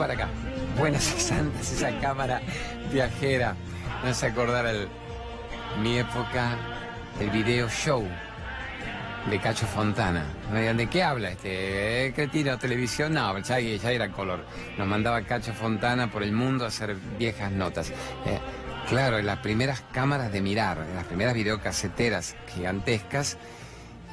[0.00, 0.28] para acá.
[0.78, 2.40] Buenas santas, esa cámara
[2.90, 3.54] viajera.
[4.02, 4.88] No se acordar el,
[5.82, 6.56] mi época,
[7.20, 8.08] el video show
[9.30, 10.24] de Cacho Fontana.
[10.50, 12.06] ¿de qué habla este?
[12.06, 13.12] ¿Eh, ¿Cretino televisión?
[13.12, 14.42] No, ya, ya era color.
[14.78, 17.90] Nos mandaba Cacho Fontana por el mundo a hacer viejas notas.
[17.90, 18.38] Eh,
[18.88, 23.36] claro, en las primeras cámaras de mirar, en las primeras videocaseteras gigantescas,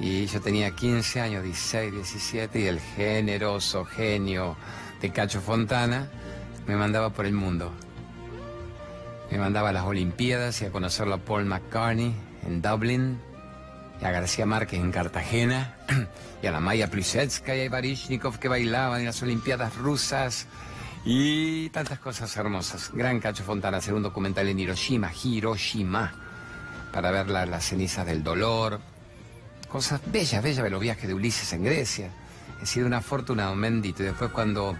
[0.01, 4.57] y yo tenía 15 años, 16, 17, y el generoso genio
[5.01, 6.09] de Cacho Fontana
[6.67, 7.71] me mandaba por el mundo.
[9.31, 12.13] Me mandaba a las Olimpiadas y a conocerlo a Paul McCartney
[12.45, 13.19] en Dublin,
[14.01, 15.75] y a García Márquez en Cartagena,
[16.41, 20.47] y a la Maya Plisetskaya y Barishnikov que bailaban en las Olimpiadas rusas,
[21.03, 22.91] y tantas cosas hermosas.
[22.93, 26.13] Gran Cacho Fontana, hacer un documental en Hiroshima, Hiroshima,
[26.91, 28.79] para ver las cenizas del dolor,
[29.69, 32.11] cosas bellas, bellas de los viajes de Ulises en Grecia.
[32.61, 34.03] He sido una fortuna, un bendito.
[34.03, 34.75] Y después cuando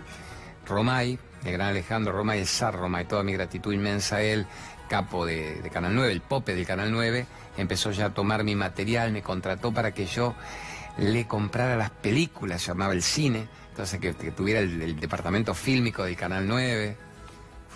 [0.67, 4.45] Romay, el gran Alejandro Romay, el zar Romay, toda mi gratitud inmensa a él,
[4.87, 7.25] capo de, Canal 9, el pope del Canal 9,
[7.57, 10.35] empezó ya a tomar mi material, me contrató para que yo
[10.97, 16.47] le comprara las películas, llamaba el cine, entonces que, tuviera el, departamento fílmico del Canal
[16.47, 17.06] 9.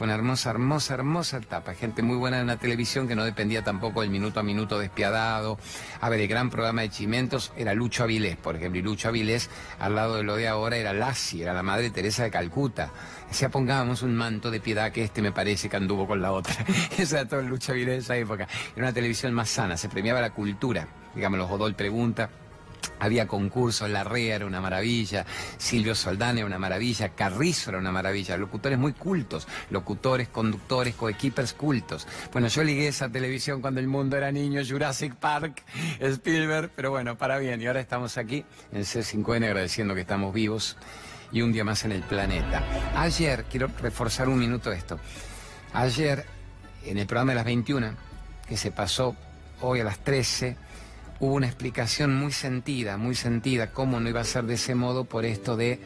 [0.02, 1.76] Fue una hermosa, hermosa, hermosa etapa.
[1.76, 5.60] Gente muy buena en la televisión que no dependía tampoco del minuto a minuto despiadado.
[6.00, 8.80] A ver, el gran programa de Chimentos era Lucho Avilés, por ejemplo.
[8.80, 12.24] Y Lucho Avilés, al lado de lo de ahora, era Lassie, era la madre Teresa
[12.24, 12.90] de Calcuta.
[13.30, 16.56] Decía, pongamos un manto de piedad que este me parece que anduvo con la otra.
[16.98, 18.48] Esa era todo Lucho Avilés de esa época.
[18.76, 20.88] Era una televisión más sana, se premiaba la cultura.
[21.14, 22.28] Digamos, los Godol pregunta
[23.02, 25.26] había concursos, La Rea era una maravilla,
[25.58, 31.54] Silvio Soldán era una maravilla, Carrizo era una maravilla, locutores muy cultos, locutores, conductores, coequippers
[31.54, 32.08] cultos.
[32.32, 35.64] Bueno, yo ligué esa televisión cuando el mundo era niño, Jurassic Park,
[36.00, 37.60] Spielberg, pero bueno, para bien.
[37.60, 40.78] Y ahora estamos aquí en C5N agradeciendo que estamos vivos
[41.32, 42.64] y un día más en el planeta.
[42.96, 45.00] Ayer, quiero reforzar un minuto esto,
[45.74, 46.24] ayer
[46.86, 47.96] en el programa de las 21,
[48.48, 49.16] que se pasó
[49.62, 50.56] hoy a las 13,
[51.22, 55.06] hubo una explicación muy sentida, muy sentida, cómo no iba a ser de ese modo
[55.06, 55.80] por esto de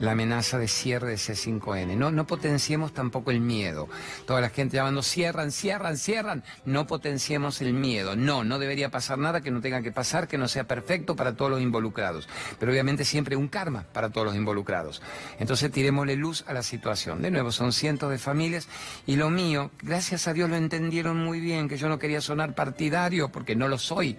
[0.00, 1.96] la amenaza de cierre de C5N.
[1.96, 3.88] No, no potenciemos tampoco el miedo.
[4.26, 6.44] Toda la gente llamando, cierran, cierran, cierran.
[6.64, 8.16] No potenciemos el miedo.
[8.16, 11.36] No, no debería pasar nada que no tenga que pasar, que no sea perfecto para
[11.36, 12.28] todos los involucrados.
[12.58, 15.02] Pero obviamente siempre un karma para todos los involucrados.
[15.38, 17.20] Entonces tirémosle luz a la situación.
[17.20, 18.68] De nuevo, son cientos de familias
[19.06, 22.54] y lo mío, gracias a Dios lo entendieron muy bien, que yo no quería sonar
[22.54, 24.16] partidario, porque no lo soy.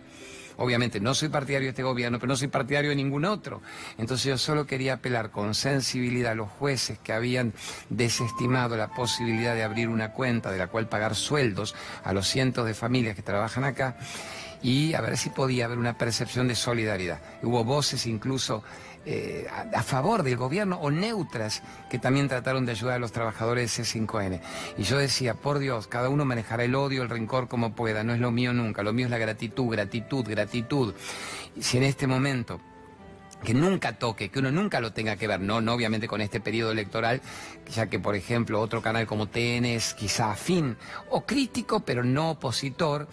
[0.60, 3.62] Obviamente no soy partidario de este gobierno, pero no soy partidario de ningún otro.
[3.98, 7.54] Entonces yo solo quería apelar con sensibilidad a los jueces que habían
[7.90, 12.66] desestimado la posibilidad de abrir una cuenta de la cual pagar sueldos a los cientos
[12.66, 13.98] de familias que trabajan acá
[14.62, 17.20] y a ver si podía haber una percepción de solidaridad.
[17.42, 18.64] Hubo voces incluso
[19.06, 23.76] eh, a, favor del gobierno o neutras que también trataron de ayudar a los trabajadores
[23.76, 24.42] de C5N.
[24.78, 28.14] Y yo decía, por Dios, cada uno manejará el odio, el rencor como pueda, no
[28.14, 30.94] es lo mío nunca, lo mío es la gratitud, gratitud, gratitud.
[31.56, 32.60] Y si en este momento
[33.44, 36.40] que nunca toque, que uno nunca lo tenga que ver, no, no obviamente con este
[36.40, 37.22] periodo electoral,
[37.74, 40.78] ya que por ejemplo otro canal como TN es quizá afín
[41.10, 43.08] o crítico, pero no opositor,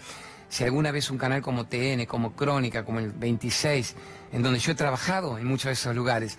[0.49, 3.95] si alguna vez un canal como TN, como Crónica, como el 26,
[4.31, 6.37] en donde yo he trabajado en muchos de esos lugares,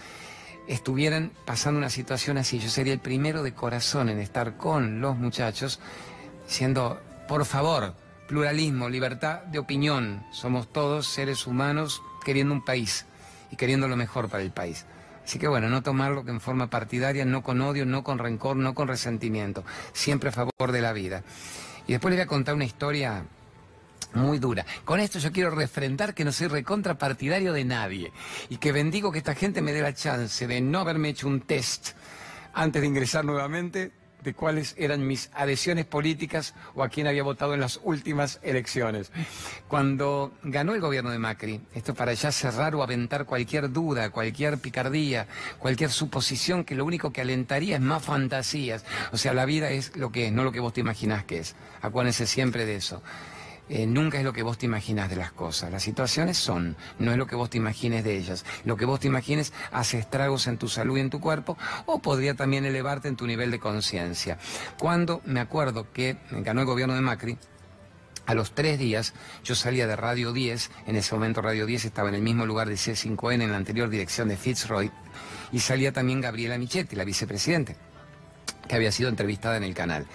[0.67, 5.17] estuvieran pasando una situación así, yo sería el primero de corazón en estar con los
[5.17, 5.81] muchachos,
[6.47, 7.95] diciendo, por favor,
[8.27, 13.07] pluralismo, libertad de opinión, somos todos seres humanos queriendo un país
[13.51, 14.85] y queriendo lo mejor para el país.
[15.25, 18.75] Así que bueno, no tomarlo en forma partidaria, no con odio, no con rencor, no
[18.75, 21.23] con resentimiento, siempre a favor de la vida.
[21.87, 23.25] Y después le voy a contar una historia
[24.15, 24.65] muy dura.
[24.85, 28.13] Con esto yo quiero refrendar que no soy recontrapartidario de nadie
[28.49, 31.41] y que bendigo que esta gente me dé la chance de no haberme hecho un
[31.41, 31.91] test
[32.55, 33.93] antes de ingresar nuevamente
[34.23, 39.13] de cuáles eran mis adhesiones políticas o a quién había votado en las últimas elecciones.
[39.69, 44.59] Cuando ganó el gobierno de Macri, esto para ya cerrar o aventar cualquier duda, cualquier
[44.59, 45.27] picardía,
[45.59, 48.85] cualquier suposición que lo único que alentaría es más fantasías.
[49.13, 51.39] O sea, la vida es lo que es, no lo que vos te imaginás que
[51.39, 51.55] es.
[51.81, 53.03] Acuérdense siempre de eso.
[53.69, 55.71] Eh, nunca es lo que vos te imaginas de las cosas.
[55.71, 58.45] Las situaciones son, no es lo que vos te imagines de ellas.
[58.65, 61.99] Lo que vos te imagines hace estragos en tu salud y en tu cuerpo o
[61.99, 64.39] podría también elevarte en tu nivel de conciencia.
[64.79, 67.39] Cuando me acuerdo que ganó el gobierno de Macri,
[68.29, 72.11] a los tres días yo salía de Radio 10, en ese momento Radio 10 estaba
[72.11, 74.91] en el mismo lugar de C5N, en la anterior dirección de Fitzroy,
[75.51, 77.77] y salía también Gabriela Michetti, la vicepresidente,
[78.69, 80.07] que había sido entrevistada en el canal.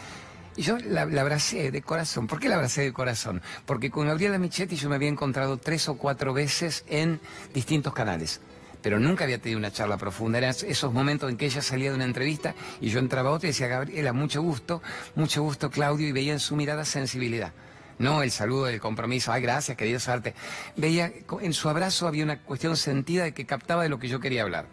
[0.56, 2.28] Y yo la, abracé de corazón.
[2.28, 3.42] ¿Por qué la abracé de corazón?
[3.66, 7.20] Porque con Gabriela Michetti yo me había encontrado tres o cuatro veces en
[7.54, 8.42] distintos canales.
[8.84, 10.38] pero nunca había tenido una charla profunda.
[10.38, 13.48] Eran esos momentos en que ella salía de una entrevista y yo entraba a otra
[13.48, 14.82] y decía, Gabriela, mucho gusto,
[15.16, 17.54] mucho gusto, Claudio, y veía en su mirada sensibilidad.
[17.98, 20.34] No el saludo del compromiso, ay, gracias, querido Sarte.
[20.76, 24.20] Veía, en su abrazo había una cuestión sentida de que captaba de lo que yo
[24.20, 24.66] quería hablar.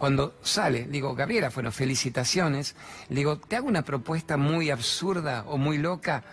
[0.00, 2.74] Cuando sale, digo, Gabriela, bueno, felicitaciones.
[3.10, 6.24] Le digo, te hago una propuesta muy absurda o muy loca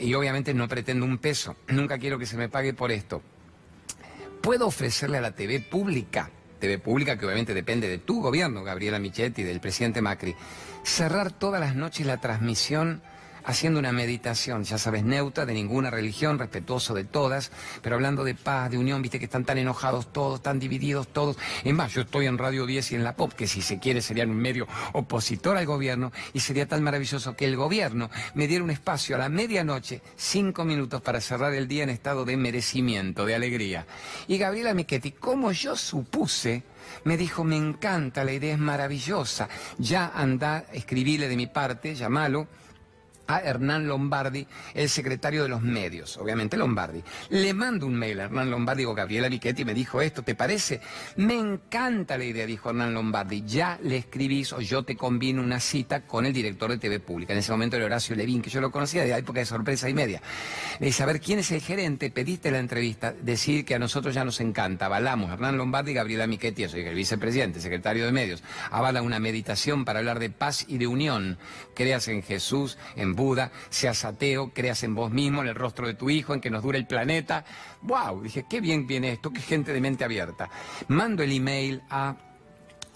[0.00, 3.22] y obviamente no pretendo un peso, nunca quiero que se me pague por esto.
[4.40, 8.98] ¿Puedo ofrecerle a la TV pública, TV pública que obviamente depende de tu gobierno, Gabriela
[8.98, 10.34] Michetti, del presidente Macri,
[10.82, 13.00] cerrar todas las noches la transmisión
[13.44, 17.50] haciendo una meditación, ya sabes, neutra, de ninguna religión, respetuoso de todas,
[17.82, 21.36] pero hablando de paz, de unión, viste que están tan enojados todos, tan divididos todos.
[21.64, 24.02] En más, yo estoy en Radio 10 y en la POP, que si se quiere
[24.02, 28.64] serían un medio opositor al gobierno, y sería tan maravilloso que el gobierno me diera
[28.64, 33.26] un espacio a la medianoche, cinco minutos para cerrar el día en estado de merecimiento,
[33.26, 33.86] de alegría.
[34.28, 36.62] Y Gabriela Michetti, como yo supuse,
[37.04, 39.48] me dijo, me encanta, la idea es maravillosa,
[39.78, 42.48] ya anda, escribile de mi parte, llamalo,
[43.26, 47.02] a Hernán Lombardi, el secretario de los medios, obviamente Lombardi.
[47.30, 50.80] Le mando un mail a Hernán Lombardi, digo, Gabriela Michetti me dijo esto, ¿te parece?
[51.16, 53.44] Me encanta la idea, dijo Hernán Lombardi.
[53.46, 57.32] Ya le escribís o yo te combino una cita con el director de TV Pública.
[57.32, 59.94] En ese momento era Horacio Levín, que yo lo conocía de época de sorpresa y
[59.94, 60.22] media.
[60.80, 62.10] Le dice, a ver, ¿quién es el gerente?
[62.10, 64.86] Pediste la entrevista, decir que a nosotros ya nos encanta.
[64.86, 68.42] Avalamos, Hernán Lombardi y Gabriela Michetti, soy el vicepresidente, secretario de medios.
[68.70, 71.38] Avala una meditación para hablar de paz y de unión.
[71.74, 75.94] Creas en Jesús, en Buda, seas ateo, creas en vos mismo, en el rostro de
[75.94, 77.44] tu hijo, en que nos dure el planeta.
[77.82, 78.22] ¡Wow!
[78.22, 80.50] Dije, qué bien viene esto, qué gente de mente abierta.
[80.88, 82.16] Mando el email a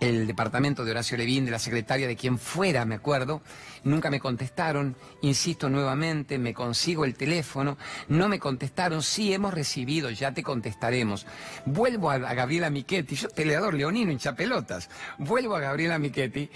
[0.01, 3.43] el departamento de Horacio Levín, de la secretaria de quien fuera, me acuerdo,
[3.87, 7.79] nunca me contestaron, insisto nuevamente, me consigo el teléfono,
[8.09, 11.27] no me contestaron, sí hemos recibido, ya te contestaremos.
[11.65, 16.51] Vuelvo a, Gabriela Michetti, yo peleador leonino, hincha pelotas, vuelvo a Gabriela Michetti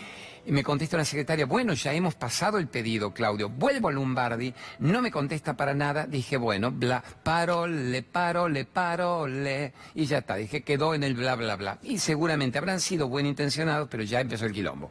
[0.47, 3.50] y me contesta la secretaria, bueno, ya hemos pasado el pedido, Claudio.
[3.50, 6.06] Vuelvo a Lombardi, no me contesta para nada.
[6.06, 9.75] Dije, bueno, bla, paro, le paro, le paro, le.
[9.94, 11.79] Y ya está, dije, quedó en el bla, bla, bla.
[11.82, 14.91] Y seguramente habrán sido buen intencionados, pero ya empezó el quilombo.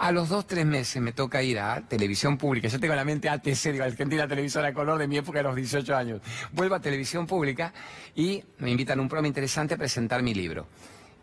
[0.00, 2.68] A los dos, tres meses me toca ir a televisión pública.
[2.68, 5.94] Yo tengo la mente ATC, digo, Argentina Televisora Color de mi época de los 18
[5.94, 6.22] años.
[6.52, 7.74] Vuelvo a televisión pública
[8.14, 10.66] y me invitan a un programa interesante a presentar mi libro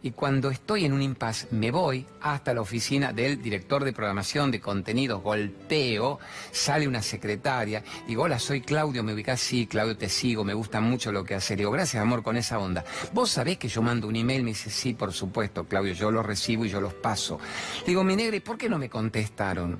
[0.03, 4.51] y cuando estoy en un impasse me voy hasta la oficina del director de programación
[4.51, 6.19] de contenidos, golpeo,
[6.51, 10.79] sale una secretaria, digo, hola, soy Claudio, me ubicás, sí, Claudio, te sigo, me gusta
[10.79, 12.85] mucho lo que haces, digo, gracias amor, con esa onda.
[13.13, 16.25] Vos sabés que yo mando un email, me dice, sí, por supuesto, Claudio, yo los
[16.25, 17.39] recibo y yo los paso.
[17.85, 19.79] Digo, mi negra, ¿y por qué no me contestaron?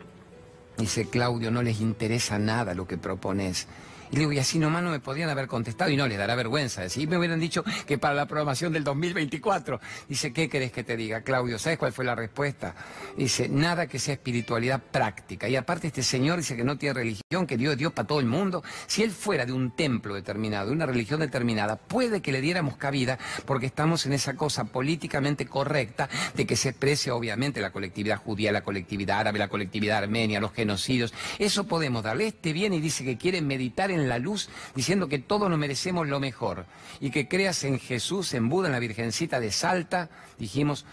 [0.78, 3.68] Dice, Claudio, no les interesa nada lo que propones.
[4.12, 6.36] Y le digo, y así nomás no me podían haber contestado y no les dará
[6.36, 6.82] vergüenza.
[6.82, 9.80] Decir, me hubieran dicho que para la programación del 2024.
[10.08, 11.60] Dice, ¿qué querés que te diga, Claudio?
[11.60, 12.76] ¿Sabes cuál fue la respuesta?
[13.18, 15.50] Dice, nada que sea espiritualidad práctica.
[15.50, 18.20] Y aparte este señor dice que no tiene religión, que Dios es Dios para todo
[18.20, 18.64] el mundo.
[18.88, 22.78] Si él fuera de un templo determinado, de una religión determinada, puede que le diéramos
[22.78, 28.18] cabida porque estamos en esa cosa políticamente correcta de que se exprese obviamente la colectividad
[28.18, 31.14] judía, la colectividad árabe, la colectividad armenia, los genocidios.
[31.40, 32.28] Eso podemos darle.
[32.28, 35.60] Este viene y dice que quiere meditar en en la luz diciendo que todos nos
[35.60, 36.66] merecemos lo mejor
[37.00, 40.86] y que creas en Jesús, en Buda, en la Virgencita de Salta, dijimos,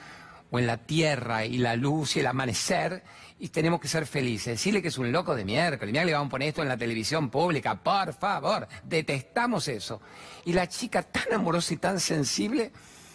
[0.50, 3.02] o en la tierra y la luz y el amanecer,
[3.38, 4.46] y tenemos que ser felices.
[4.54, 6.76] Decirle que es un loco de miércoles, mira, le vamos a poner esto en la
[6.76, 10.00] televisión pública, por favor, detestamos eso.
[10.44, 12.70] Y la chica tan amorosa y tan sensible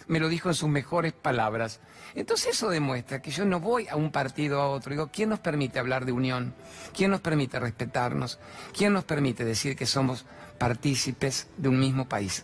[0.10, 1.80] me lo dijo en sus mejores palabras.
[2.16, 4.89] Entonces eso demuestra que yo no voy a un partido a otro.
[4.92, 6.54] Digo, ¿quién nos permite hablar de unión?
[6.96, 8.39] ¿Quién nos permite respetarnos?
[8.75, 10.25] ¿Quién nos permite decir que somos
[10.58, 12.44] partícipes de un mismo país?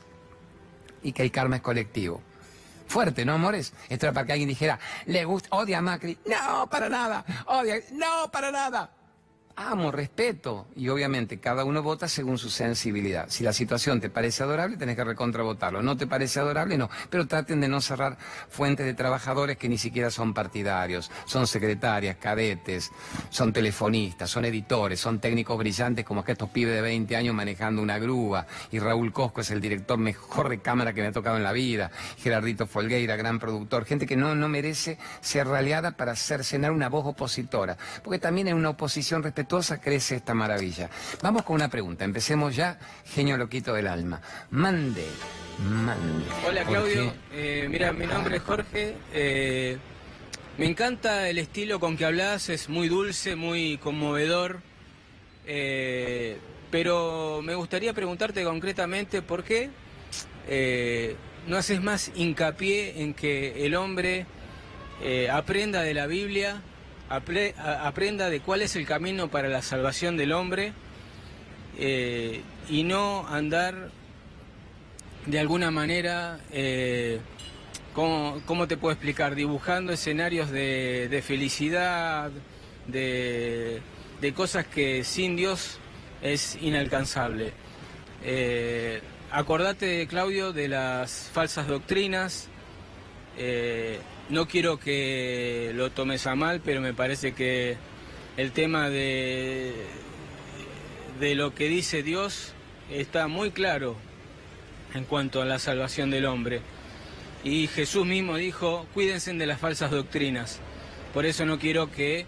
[1.01, 2.21] Y que el karma es colectivo.
[2.87, 3.73] Fuerte, ¿no, amores?
[3.89, 6.19] Esto era para que alguien dijera, le gusta, odia a Macri.
[6.27, 7.25] No, para nada.
[7.47, 8.91] Odia, no, para nada
[9.55, 10.67] amo, respeto.
[10.75, 13.27] Y obviamente cada uno vota según su sensibilidad.
[13.29, 15.81] Si la situación te parece adorable, tenés que recontravotarlo.
[15.81, 16.89] No te parece adorable, no.
[17.09, 18.17] Pero traten de no cerrar
[18.49, 21.11] fuentes de trabajadores que ni siquiera son partidarios.
[21.25, 22.91] Son secretarias, cadetes,
[23.29, 27.81] son telefonistas, son editores, son técnicos brillantes como que estos pibes de 20 años manejando
[27.81, 28.45] una grúa.
[28.71, 31.53] Y Raúl Cosco es el director mejor de cámara que me ha tocado en la
[31.53, 31.91] vida.
[32.17, 33.85] Gerardito Folgueira, gran productor.
[33.85, 37.77] Gente que no, no merece ser raleada para cercenar una voz opositora.
[38.03, 40.89] Porque también en una oposición respetuosa crece esta maravilla.
[41.21, 42.03] Vamos con una pregunta.
[42.03, 44.19] Empecemos ya, genio loquito del alma.
[44.49, 45.05] Mande,
[45.69, 46.25] mande.
[46.47, 48.95] Hola Claudio, eh, mira, mi nombre es Jorge.
[49.13, 49.77] Eh,
[50.57, 54.61] me encanta el estilo con que hablas, es muy dulce, muy conmovedor.
[55.45, 56.37] Eh,
[56.71, 59.69] pero me gustaría preguntarte concretamente por qué
[61.47, 64.25] no haces más hincapié en que el hombre
[65.03, 66.61] eh, aprenda de la Biblia,
[67.09, 70.73] aprenda de cuál es el camino para la salvación del hombre
[71.77, 73.89] eh, y no andar
[75.25, 77.19] de alguna manera, eh,
[77.93, 79.35] ¿cómo, te puedo explicar?
[79.35, 82.31] Dibujando escenarios de, felicidad,
[82.87, 83.81] de,
[84.35, 85.79] cosas que sin Dios
[86.21, 87.53] es inalcanzable.
[88.23, 92.49] Eh, acordate, Claudio, de las falsas doctrinas.
[94.29, 97.77] No quiero que lo tomes a mal, pero me parece que
[98.37, 99.73] el tema de,
[101.19, 102.53] de lo que dice Dios
[102.91, 103.95] está muy claro
[104.95, 106.61] en cuanto a la salvación del hombre.
[107.43, 110.59] Y Jesús mismo dijo, cuídense de las falsas doctrinas.
[111.13, 112.25] Por eso no quiero que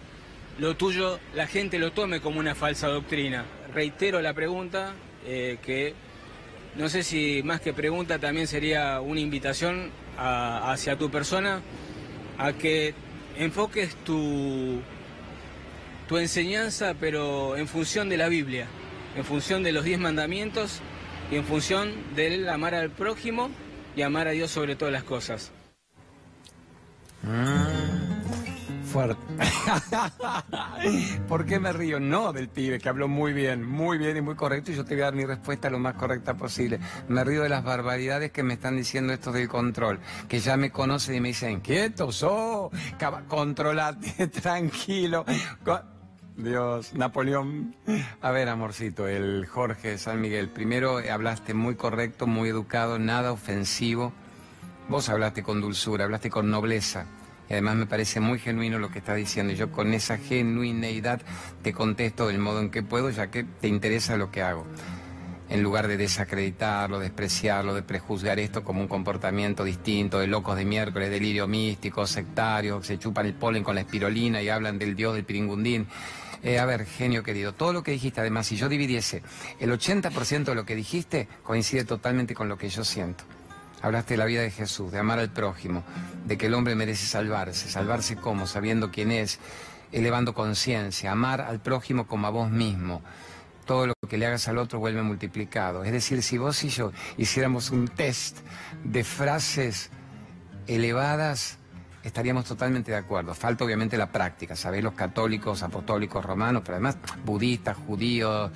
[0.60, 3.46] lo tuyo la gente lo tome como una falsa doctrina.
[3.74, 4.94] Reitero la pregunta,
[5.26, 5.94] eh, que
[6.76, 11.62] no sé si más que pregunta también sería una invitación hacia tu persona
[12.38, 12.94] a que
[13.38, 14.80] enfoques tu,
[16.08, 18.68] tu enseñanza, pero en función de la Biblia,
[19.16, 20.82] en función de los diez mandamientos
[21.32, 23.50] y en función del amar al prójimo
[23.96, 25.52] y amar a Dios sobre todas las cosas.
[27.24, 27.97] Mm,
[28.88, 29.22] fuerte.
[31.28, 32.00] ¿Por qué me río?
[32.00, 34.96] No del pibe, que habló muy bien, muy bien y muy correcto, y yo te
[34.96, 36.80] voy a dar mi respuesta lo más correcta posible.
[37.08, 40.72] Me río de las barbaridades que me están diciendo estos del control, que ya me
[40.72, 42.72] conocen y me dicen, quieto, so,
[43.28, 45.26] controlate, tranquilo.
[46.38, 47.76] Dios, Napoleón.
[48.22, 50.50] A ver, amorcito, el Jorge San Miguel.
[50.50, 54.14] Primero hablaste muy correcto, muy educado, nada ofensivo.
[54.88, 57.08] Vos hablaste con dulzura, hablaste con nobleza.
[57.50, 59.54] Y además me parece muy genuino lo que estás diciendo.
[59.54, 61.22] Y yo con esa genuineidad
[61.62, 64.66] te contesto del modo en que puedo, ya que te interesa lo que hago.
[65.50, 70.66] En lugar de desacreditarlo, despreciarlo, de prejuzgar esto como un comportamiento distinto de locos de
[70.66, 74.96] miércoles, delirio místico, sectario, que se chupan el polen con la espirolina y hablan del
[74.96, 75.88] dios del piringundín.
[76.44, 79.24] Eh, a ver, genio querido, todo lo que dijiste, además, si yo dividiese
[79.60, 83.24] el 80% de lo que dijiste, coincide totalmente con lo que yo siento.
[83.82, 85.84] Hablaste de la vida de Jesús, de amar al prójimo,
[86.26, 87.70] de que el hombre merece salvarse.
[87.70, 88.48] ¿Salvarse cómo?
[88.48, 89.40] Sabiendo quién es,
[89.92, 93.02] elevando conciencia, amar al prójimo como a vos mismo.
[93.66, 95.84] Todo lo que le hagas al otro vuelve multiplicado.
[95.84, 98.40] Es decir, si vos y yo hiciéramos un test
[98.84, 99.90] de frases
[100.68, 101.60] elevadas,
[102.08, 103.34] estaríamos totalmente de acuerdo.
[103.34, 104.84] Falta obviamente la práctica, ¿sabéis?
[104.84, 108.52] Los católicos, apostólicos, romanos, pero además budistas, judíos,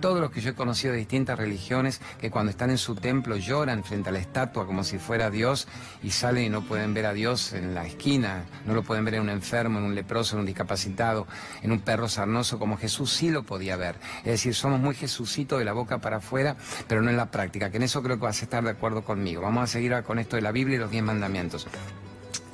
[0.00, 3.36] todos los que yo he conocido de distintas religiones que cuando están en su templo
[3.36, 5.66] lloran frente a la estatua como si fuera Dios
[6.02, 9.14] y salen y no pueden ver a Dios en la esquina, no lo pueden ver
[9.14, 11.26] en un enfermo, en un leproso, en un discapacitado,
[11.62, 13.96] en un perro sarnoso, como Jesús sí lo podía ver.
[14.18, 16.56] Es decir, somos muy Jesucito de la boca para afuera,
[16.88, 19.02] pero no en la práctica, que en eso creo que vas a estar de acuerdo
[19.02, 19.42] conmigo.
[19.42, 21.66] Vamos a seguir con esto de la Biblia y los diez mandamientos.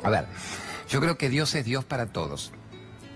[0.03, 0.27] A ver,
[0.89, 2.53] yo creo que Dios es Dios para todos,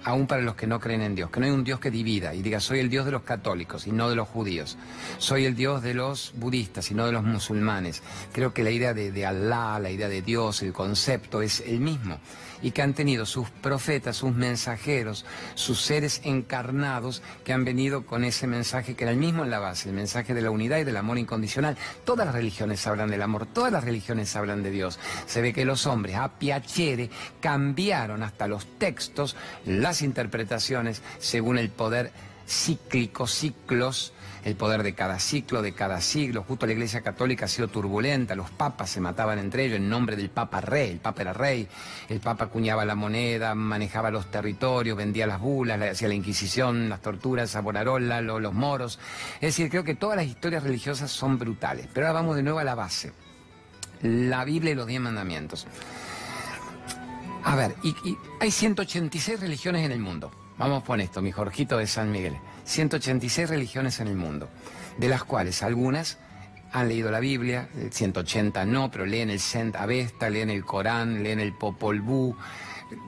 [0.05, 2.35] aún para los que no creen en Dios, que no hay un Dios que divida
[2.35, 4.79] y diga soy el Dios de los católicos y no de los judíos,
[5.19, 8.03] soy el Dios de los budistas y no de los musulmanes.
[8.33, 12.19] Creo que la idea de, de la idea de Dios, el concepto es el mismo
[12.63, 18.25] y que han tenido sus profetas, sus mensajeros, sus seres encarnados que han venido con
[18.25, 20.85] ese mensaje que era el mismo en la base, el mensaje de la unidad y
[20.85, 21.77] del amor incondicional.
[22.05, 24.99] Todas las religiones hablan del amor, todas las religiones hablan de Dios.
[25.27, 27.11] Se ve que los hombres a piacere
[27.41, 32.13] cambiaron hasta los textos, las interpretaciones según el poder
[32.47, 34.13] cíclico, ciclos
[34.47, 36.45] el poder de cada ciclo, de cada siglo.
[36.47, 40.15] Justo la Iglesia Católica ha sido turbulenta, los papas se mataban entre ellos en nombre
[40.15, 41.67] del Papa Rey, el Papa era rey,
[42.09, 47.03] el Papa acuñaba la moneda, manejaba los territorios, vendía las bulas, hacía la Inquisición, las
[47.03, 49.01] torturas, Savonarola, los moros.
[49.35, 51.89] Es decir, creo que todas las historias religiosas son brutales.
[51.93, 53.13] Pero ahora vamos de nuevo a la base.
[54.03, 55.67] La Biblia y los diez mandamientos.
[57.43, 57.75] A ver,
[58.39, 60.31] hay 186 religiones en el mundo.
[60.59, 62.39] Vamos con esto, mi Jorgito de San Miguel.
[62.65, 64.49] 186 religiones en el mundo,
[64.97, 66.17] de las cuales algunas
[66.73, 71.41] han leído la Biblia, 180 no, pero leen el Sent Avesta, leen el Corán, leen
[71.41, 72.35] el Popol Vuh,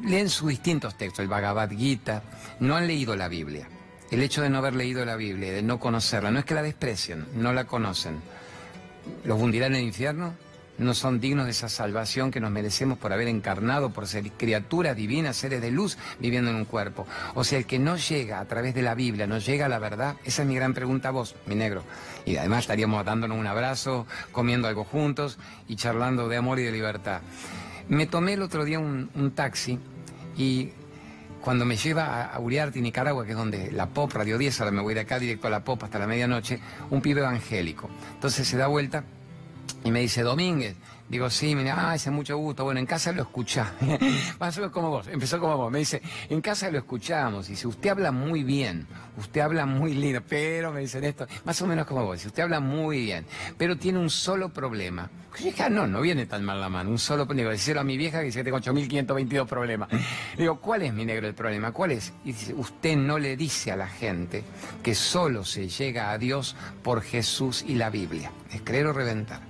[0.05, 2.23] leen sus distintos textos, el Bhagavad Gita,
[2.61, 3.67] no han leído la Biblia.
[4.11, 6.63] El hecho de no haber leído la Biblia, de no conocerla, no es que la
[6.63, 8.21] desprecien, no la conocen.
[9.25, 10.35] ¿Los hundirán en el infierno?
[10.79, 14.97] No son dignos de esa salvación que nos merecemos por haber encarnado, por ser criaturas
[14.97, 17.07] divinas, seres de luz viviendo en un cuerpo.
[17.35, 19.79] O sea, el que no llega a través de la Biblia, no llega a la
[19.79, 21.83] verdad, esa es mi gran pregunta a vos, mi negro.
[22.25, 26.73] Y además estaríamos dándonos un abrazo, comiendo algo juntos y charlando de amor y de
[26.73, 27.21] libertad.
[27.89, 29.79] Me tomé el otro día un, taxi
[30.37, 30.71] y
[31.41, 34.83] cuando me lleva a Uriarte, Nicaragua, que es donde la POP, Radio 10, ahora me
[34.83, 37.89] voy de acá directo a la POP hasta la medianoche, un pibe evangélico.
[38.15, 39.05] Entonces se da vuelta
[39.85, 40.77] y me dice, Domínguez,
[41.09, 42.65] Digo, sí, mira, ah, hace mucho gusto.
[42.65, 43.73] Bueno, en casa lo escuchá.
[43.81, 45.73] Menos como vos, empezó como vos.
[45.73, 47.49] Me dice, en casa lo escuchamos.
[47.49, 48.87] Y si usted habla muy bien,
[49.19, 52.61] usted habla muy lindo, pero me dicen esto, más o menos como vos, usted habla
[52.61, 55.11] muy bien, pero tiene un solo problema.
[55.43, 57.51] Dije, ah, no, no viene tan mal la mano, un solo problema.
[57.51, 59.89] Decirlo a mi vieja que dice que tengo 8.522 problemas.
[60.37, 61.71] Digo, ¿cuál es mi negro el problema?
[61.71, 62.13] ¿Cuál es?
[62.25, 64.43] Y dice, usted no le dice a la gente
[64.83, 68.33] que solo se llega a Dios por Jesús y la Biblia.
[68.51, 69.41] Es creer o reventar.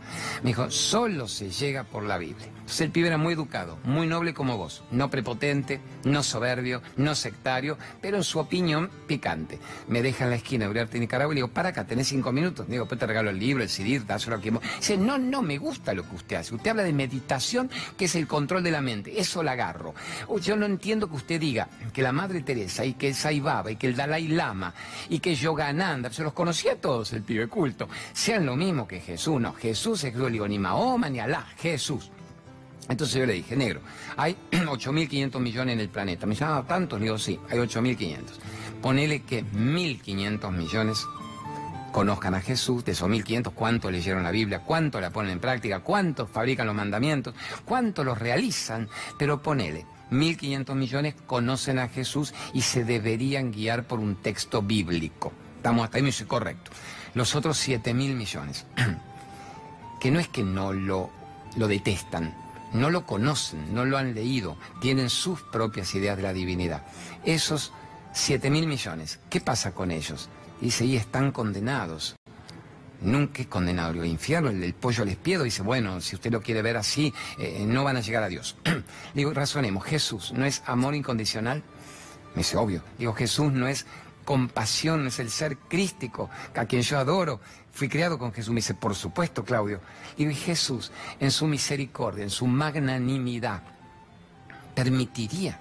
[0.42, 2.57] Me dijo, solo se llega por la Biblia.
[2.80, 7.76] El pibe era muy educado, muy noble como vos, no prepotente, no soberbio, no sectario,
[8.00, 9.58] pero en su opinión picante.
[9.88, 12.30] Me deja en la esquina de Uriarte, Nicaragua y le digo, para acá, tenés cinco
[12.30, 12.68] minutos.
[12.68, 14.52] Digo, pues te regalo el libro, el CD, dáselo que...
[14.78, 16.54] Dice, no, no, me gusta lo que usted hace.
[16.54, 19.18] Usted habla de meditación, que es el control de la mente.
[19.18, 19.94] Eso la agarro.
[20.40, 23.72] Yo no entiendo que usted diga que la Madre Teresa y que el Sai Baba
[23.72, 24.72] y que el Dalai Lama
[25.08, 29.00] y que Yogananda, se los conocía a todos el pibe culto, sean lo mismo que
[29.00, 29.40] Jesús.
[29.40, 32.10] No, Jesús es, yo digo, ni Mahoma ni Alá, Jesús.
[32.88, 33.80] Entonces yo le dije, negro,
[34.16, 36.26] hay 8.500 millones en el planeta.
[36.26, 36.98] Me llama ¿tantos?
[36.98, 38.20] Le digo, sí, hay 8.500.
[38.80, 41.06] Ponele que 1.500 millones
[41.92, 45.80] conozcan a Jesús, de esos 1.500, cuánto leyeron la Biblia, cuánto la ponen en práctica,
[45.80, 52.62] cuántos fabrican los mandamientos, cuánto los realizan, pero ponele, 1.500 millones conocen a Jesús y
[52.62, 55.32] se deberían guiar por un texto bíblico.
[55.56, 56.70] Estamos hasta ahí, me dice, correcto.
[57.14, 58.66] Los otros 7.000 millones,
[60.00, 61.10] que no es que no lo,
[61.56, 62.34] lo detestan,
[62.72, 66.86] no lo conocen, no lo han leído, tienen sus propias ideas de la divinidad.
[67.24, 67.72] Esos
[68.12, 70.28] 7 mil millones, ¿qué pasa con ellos?
[70.60, 72.16] Dice, y están condenados.
[73.00, 76.62] Nunca es condenado el infierno, el, pollo les piedo, dice, bueno, si usted lo quiere
[76.62, 78.56] ver así, eh, no van a llegar a Dios.
[79.14, 81.62] Digo, razonemos, Jesús no es amor incondicional.
[82.34, 82.82] Me dice, obvio.
[82.98, 83.86] Digo, Jesús no es
[84.24, 87.40] compasión, no es el ser crístico, a quien yo adoro.
[87.78, 88.50] Fui criado con Jesús.
[88.50, 89.80] Me dice, por supuesto, Claudio.
[90.16, 93.62] Y Jesús, en su misericordia, en su magnanimidad,
[94.74, 95.60] permitiría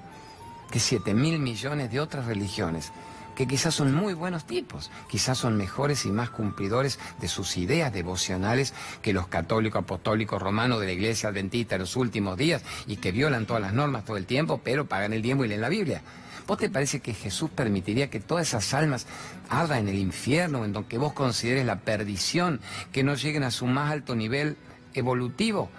[0.71, 2.91] que siete mil millones de otras religiones,
[3.36, 7.93] que quizás son muy buenos tipos, quizás son mejores y más cumplidores de sus ideas
[7.93, 12.95] devocionales que los católicos apostólicos romanos de la iglesia adventista en los últimos días y
[12.97, 15.69] que violan todas las normas todo el tiempo, pero pagan el tiempo y leen la
[15.69, 16.01] Biblia.
[16.47, 19.05] ¿Vos te parece que Jesús permitiría que todas esas almas
[19.49, 22.62] ardan en el infierno, en donde vos consideres la perdición,
[22.93, 24.55] que no lleguen a su más alto nivel
[24.93, 25.69] evolutivo?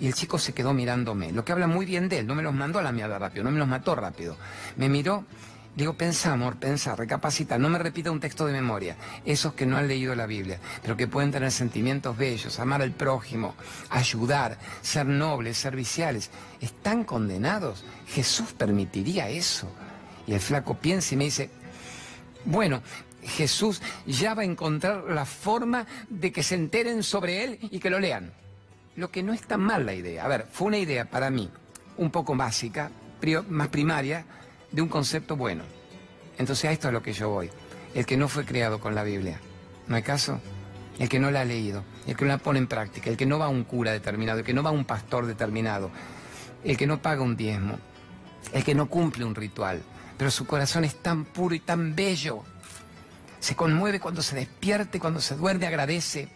[0.00, 2.42] Y el chico se quedó mirándome, lo que habla muy bien de él, no me
[2.42, 4.36] los mandó a la mierda rápido, no me los mató rápido.
[4.76, 5.24] Me miró,
[5.76, 9.76] digo, pensá, amor, pensá, recapacita, no me repita un texto de memoria, esos que no
[9.76, 13.54] han leído la Biblia, pero que pueden tener sentimientos bellos, amar al prójimo,
[13.90, 17.84] ayudar, ser nobles, serviciales, ¿están condenados?
[18.08, 19.70] ¿Jesús permitiría eso?
[20.26, 21.50] Y el flaco piensa y me dice,
[22.44, 22.82] bueno,
[23.22, 27.90] Jesús ya va a encontrar la forma de que se enteren sobre él y que
[27.90, 28.32] lo lean.
[28.96, 30.24] Lo que no es tan mal la idea.
[30.24, 31.50] A ver, fue una idea para mí
[31.98, 32.90] un poco básica,
[33.48, 34.24] más primaria,
[34.70, 35.64] de un concepto bueno.
[36.38, 37.50] Entonces a esto es lo que yo voy.
[37.94, 39.40] El que no fue creado con la Biblia.
[39.88, 40.40] ¿No hay caso?
[40.98, 43.26] El que no la ha leído, el que no la pone en práctica, el que
[43.26, 45.90] no va a un cura determinado, el que no va a un pastor determinado,
[46.64, 47.78] el que no paga un diezmo,
[48.52, 49.82] el que no cumple un ritual,
[50.16, 52.42] pero su corazón es tan puro y tan bello.
[53.40, 56.28] Se conmueve cuando se despierte, cuando se duerme, agradece.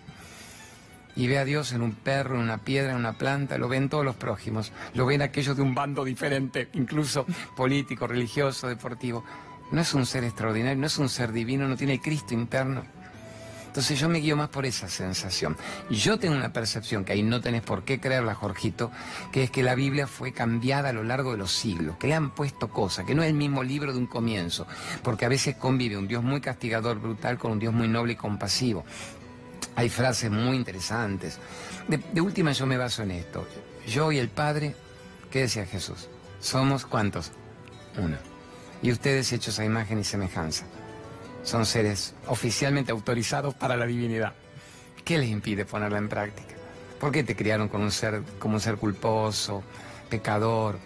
[1.16, 3.88] Y ve a Dios en un perro, en una piedra, en una planta, lo ven
[3.88, 9.24] todos los prójimos, lo ven aquellos de un bando diferente, incluso político, religioso, deportivo.
[9.72, 12.84] No es un ser extraordinario, no es un ser divino, no tiene Cristo interno.
[13.70, 15.56] Entonces yo me guío más por esa sensación.
[15.90, 18.90] Yo tengo una percepción que ahí no tenés por qué creerla, Jorgito,
[19.30, 22.14] que es que la Biblia fue cambiada a lo largo de los siglos, que le
[22.14, 24.66] han puesto cosas, que no es el mismo libro de un comienzo,
[25.04, 28.16] porque a veces convive un Dios muy castigador, brutal, con un Dios muy noble y
[28.16, 28.84] compasivo.
[29.76, 31.38] Hay frases muy interesantes.
[31.86, 33.46] De, última yo me baso en esto.
[33.86, 34.74] Yo y el Padre,
[35.30, 36.08] ¿qué decía Jesús?
[36.40, 37.30] Somos cuántos?
[37.96, 38.16] Uno.
[38.82, 40.66] Y ustedes hechos a imagen y semejanza
[41.42, 44.32] son seres oficialmente autorizados para la divinidad.
[45.04, 46.54] ¿Qué les impide ponerla en práctica?
[46.98, 49.62] ¿Por qué te criaron con un ser, como un ser culposo,
[50.08, 50.78] pecador?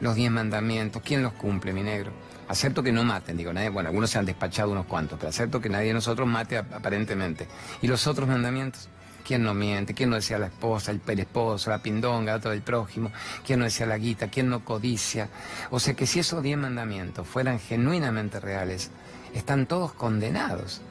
[0.00, 2.12] Los diez mandamientos, ¿quién los cumple, mi negro?
[2.48, 5.60] Acepto que no maten, digo, nadie, bueno, algunos se han despachado unos cuantos, pero acepto
[5.60, 7.46] que nadie de nosotros mate aparentemente.
[7.80, 8.88] ¿Y los otros mandamientos?
[9.24, 9.94] ¿Quién no miente?
[9.94, 13.12] ¿Quién no decía la esposa, el esposo, la pindonga, otro del prójimo?
[13.46, 14.28] ¿Quién no decía la guita?
[14.28, 15.28] ¿Quién no codicia?
[15.70, 18.90] O sea que si esos diez mandamientos fueran genuinamente reales,
[19.34, 20.82] están todos condenados.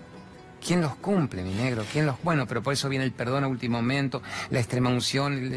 [0.65, 1.83] ¿Quién los cumple, mi negro?
[1.91, 2.21] ¿Quién los...
[2.23, 5.51] Bueno, pero por eso viene el perdón a último momento, la extrema unción,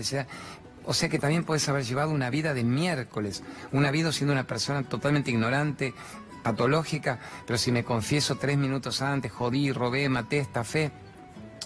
[0.86, 3.42] o sea que también puedes haber llevado una vida de miércoles,
[3.72, 5.94] una vida siendo una persona totalmente ignorante,
[6.42, 10.92] patológica, pero si me confieso tres minutos antes, jodí, robé, maté esta fe,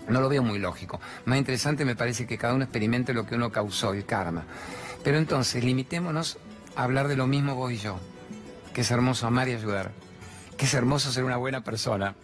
[0.08, 1.00] No lo veo muy lógico.
[1.26, 4.44] Más interesante me parece que cada uno experimente lo que uno causó, el karma.
[5.04, 6.38] Pero entonces, limitémonos
[6.76, 7.98] a hablar de lo mismo vos y yo.
[8.72, 9.90] Que es hermoso amar y ayudar.
[10.58, 12.14] Que es hermoso ser una buena persona.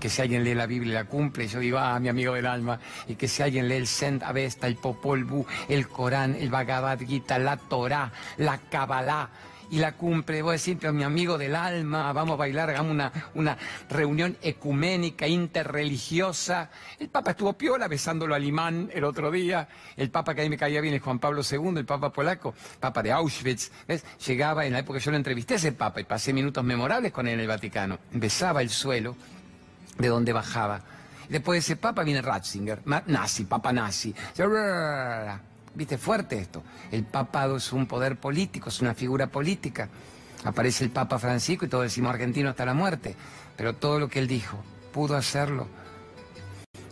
[0.00, 2.46] Que si alguien lee la Biblia y la cumple, yo digo, ah, mi amigo del
[2.46, 2.80] alma.
[3.06, 6.98] Y que si alguien lee el Sent Avesta, el Popol Vuh, el Corán, el Bhagavad
[7.00, 9.28] Gita, la Torah, la Kabbalah,
[9.70, 10.42] y la cumple.
[10.42, 13.56] Voy a decir, mi amigo del alma, vamos a bailar, hagamos una, una
[13.88, 16.70] reunión ecuménica, interreligiosa.
[16.98, 19.68] El Papa estuvo piola besándolo al imán el otro día.
[19.96, 22.54] El Papa que a mí me caía bien es Juan Pablo II, el Papa polaco,
[22.80, 23.70] Papa de Auschwitz.
[23.86, 24.04] ¿ves?
[24.26, 27.12] Llegaba en la época que yo lo entrevisté a ese Papa y pasé minutos memorables
[27.12, 27.98] con él en el Vaticano.
[28.12, 29.16] Besaba el suelo
[29.98, 30.80] de donde bajaba.
[31.28, 34.14] Después de ese Papa viene Ratzinger, nazi, Papa nazi.
[35.74, 35.98] ¿Viste?
[35.98, 36.62] Fuerte esto.
[36.90, 39.88] El papado es un poder político, es una figura política.
[40.44, 43.16] Aparece el Papa Francisco y todos decimos argentino hasta la muerte.
[43.56, 45.66] Pero todo lo que él dijo, pudo hacerlo.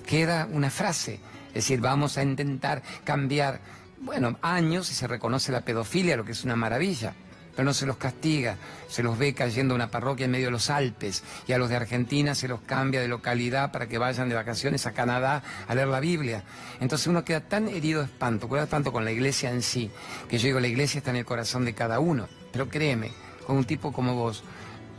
[0.06, 1.20] Queda una frase.
[1.48, 3.60] Es decir, vamos a intentar cambiar,
[4.00, 7.14] bueno, años y se reconoce la pedofilia, lo que es una maravilla
[7.54, 8.56] pero no se los castiga,
[8.88, 11.68] se los ve cayendo a una parroquia en medio de los Alpes y a los
[11.68, 15.74] de Argentina se los cambia de localidad para que vayan de vacaciones a Canadá a
[15.74, 16.44] leer la Biblia.
[16.80, 19.90] Entonces uno queda tan herido de espanto, queda tanto con la iglesia en sí,
[20.28, 23.12] que yo digo, la iglesia está en el corazón de cada uno, pero créeme,
[23.46, 24.42] con un tipo como vos,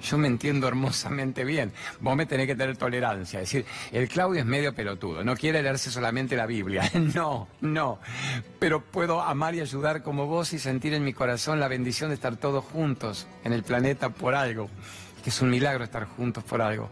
[0.04, 1.72] yo me entiendo hermosamente bien.
[2.00, 3.42] Vos me tenés que tener tolerancia.
[3.42, 6.90] Es decir, el Claudio es medio pelotudo, no quiere leerse solamente la Biblia.
[7.14, 8.00] No, no.
[8.60, 12.16] Pero puedo amar y ayudar como vos y sentir en mi corazón la bendición de
[12.16, 14.70] estar todos juntos en el planeta por algo.
[15.24, 16.90] Que es un milagro estar juntos por algo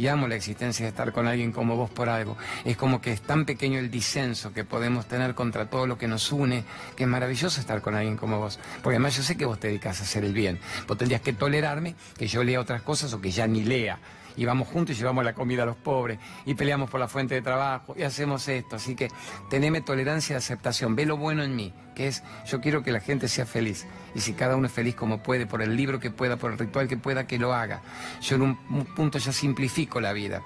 [0.00, 2.34] y amo la existencia de estar con alguien como vos por algo.
[2.64, 6.08] Es como que es tan pequeño el disenso que podemos tener contra todo lo que
[6.08, 6.64] nos une,
[6.96, 8.58] que es maravilloso estar con alguien como vos.
[8.82, 10.58] Porque además yo sé que vos te dedicas a hacer el bien.
[10.88, 13.98] Vos tendrías que tolerarme que yo lea otras cosas o que ya ni lea
[14.40, 17.34] y vamos juntos y llevamos la comida a los pobres y peleamos por la fuente
[17.34, 18.76] de trabajo y hacemos esto.
[18.76, 19.10] Así que
[19.50, 20.96] teneme tolerancia y aceptación.
[20.96, 23.86] Ve lo bueno en mí, que es yo quiero que la gente sea feliz.
[24.14, 26.58] Y si cada uno es feliz como puede, por el libro que pueda, por el
[26.58, 27.82] ritual que pueda, que lo haga.
[28.22, 28.56] Yo en un,
[28.96, 30.42] punto ya simplifico la vida.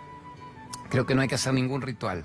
[0.91, 2.25] Creo que no hay que hacer ningún ritual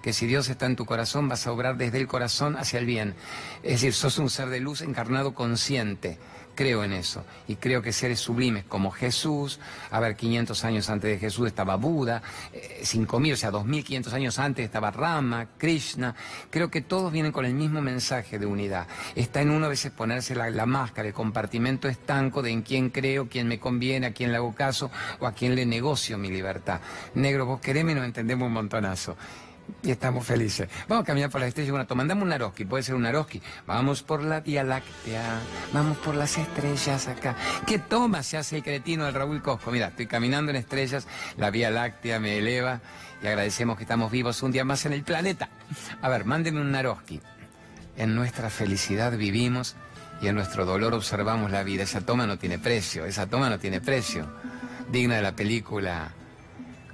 [0.00, 2.86] que si Dios está en tu corazón vas a obrar desde el corazón hacia el
[2.86, 3.14] bien.
[3.62, 6.18] Es decir, sos un ser de luz encarnado consciente
[6.60, 7.24] creo en eso.
[7.48, 9.58] Y creo que seres sublimes como Jesús,
[9.90, 12.20] a ver, 500 años antes de Jesús estaba Buda,
[12.82, 16.14] 5.000, eh, o sea, 2.500 años antes estaba Rama, Krishna.
[16.50, 18.86] Creo que todos vienen con el mismo mensaje de unidad.
[19.14, 23.26] Está en uno a veces ponerse la, máscara, el compartimento estanco de en quién creo,
[23.30, 26.82] quién me conviene, a quién le hago caso o a quién le negocio mi libertad.
[27.14, 29.16] Negro, vos querés y nos entendemos un montonazo
[29.82, 30.68] y estamos felices.
[30.88, 33.42] Vamos a caminar por las estrellas una Mandame un Naroski, puede ser un Naroski.
[33.66, 35.40] Vamos por la Vía Láctea,
[35.72, 37.36] vamos por las estrellas acá.
[37.66, 39.70] ¿Qué toma se hace el cretino del Raúl Cosco?
[39.70, 41.06] Mira, estoy caminando en estrellas,
[41.36, 42.80] la Vía Láctea me eleva
[43.22, 45.48] y agradecemos que estamos vivos un día más en el planeta.
[46.00, 47.20] A ver, mándeme un Naroski.
[47.96, 49.76] En nuestra felicidad vivimos
[50.22, 51.82] y en nuestro dolor observamos la vida.
[51.82, 54.26] Esa toma no tiene precio, esa toma no tiene precio.
[54.90, 56.12] Digna de la película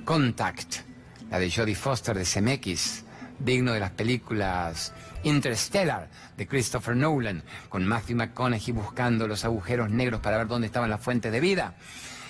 [0.05, 0.87] Contact
[1.31, 3.05] la de Jodie Foster de CMX,
[3.39, 4.93] digno de las películas
[5.25, 10.91] Interstellar de Christopher Nolan, con Matthew McConaughey buscando los agujeros negros para ver dónde estaban
[10.91, 11.75] las fuentes de vida.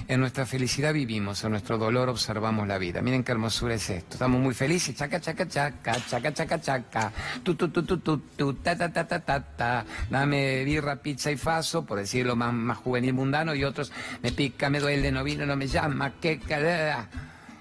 [0.09, 3.01] En nuestra felicidad vivimos, en nuestro dolor observamos la vida.
[3.01, 4.15] Miren qué hermosura es esto.
[4.15, 4.95] Estamos muy felices.
[4.95, 7.13] Chaca, chaca, chaca, chaca, chaca, chaca.
[7.43, 9.85] Tu, tu, tu, tu, tu, tu, ta, ta, ta, ta, ta, ta.
[10.11, 13.91] Dame birra, pizza y faso, por decirlo más, más juvenil mundano, y otros
[14.23, 16.41] me pica, me duele, no vino, no me llama, que...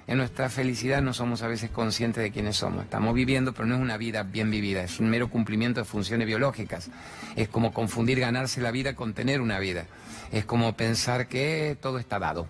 [0.08, 2.84] En nuestra felicidad no somos a veces conscientes de quiénes somos.
[2.84, 6.28] Estamos viviendo, pero no es una vida bien vivida, es un mero cumplimiento de funciones
[6.28, 6.92] biológicas.
[7.36, 9.86] Es como confundir ganarse la vida con tener una vida.
[10.32, 12.48] Es como pensar que todo está dado.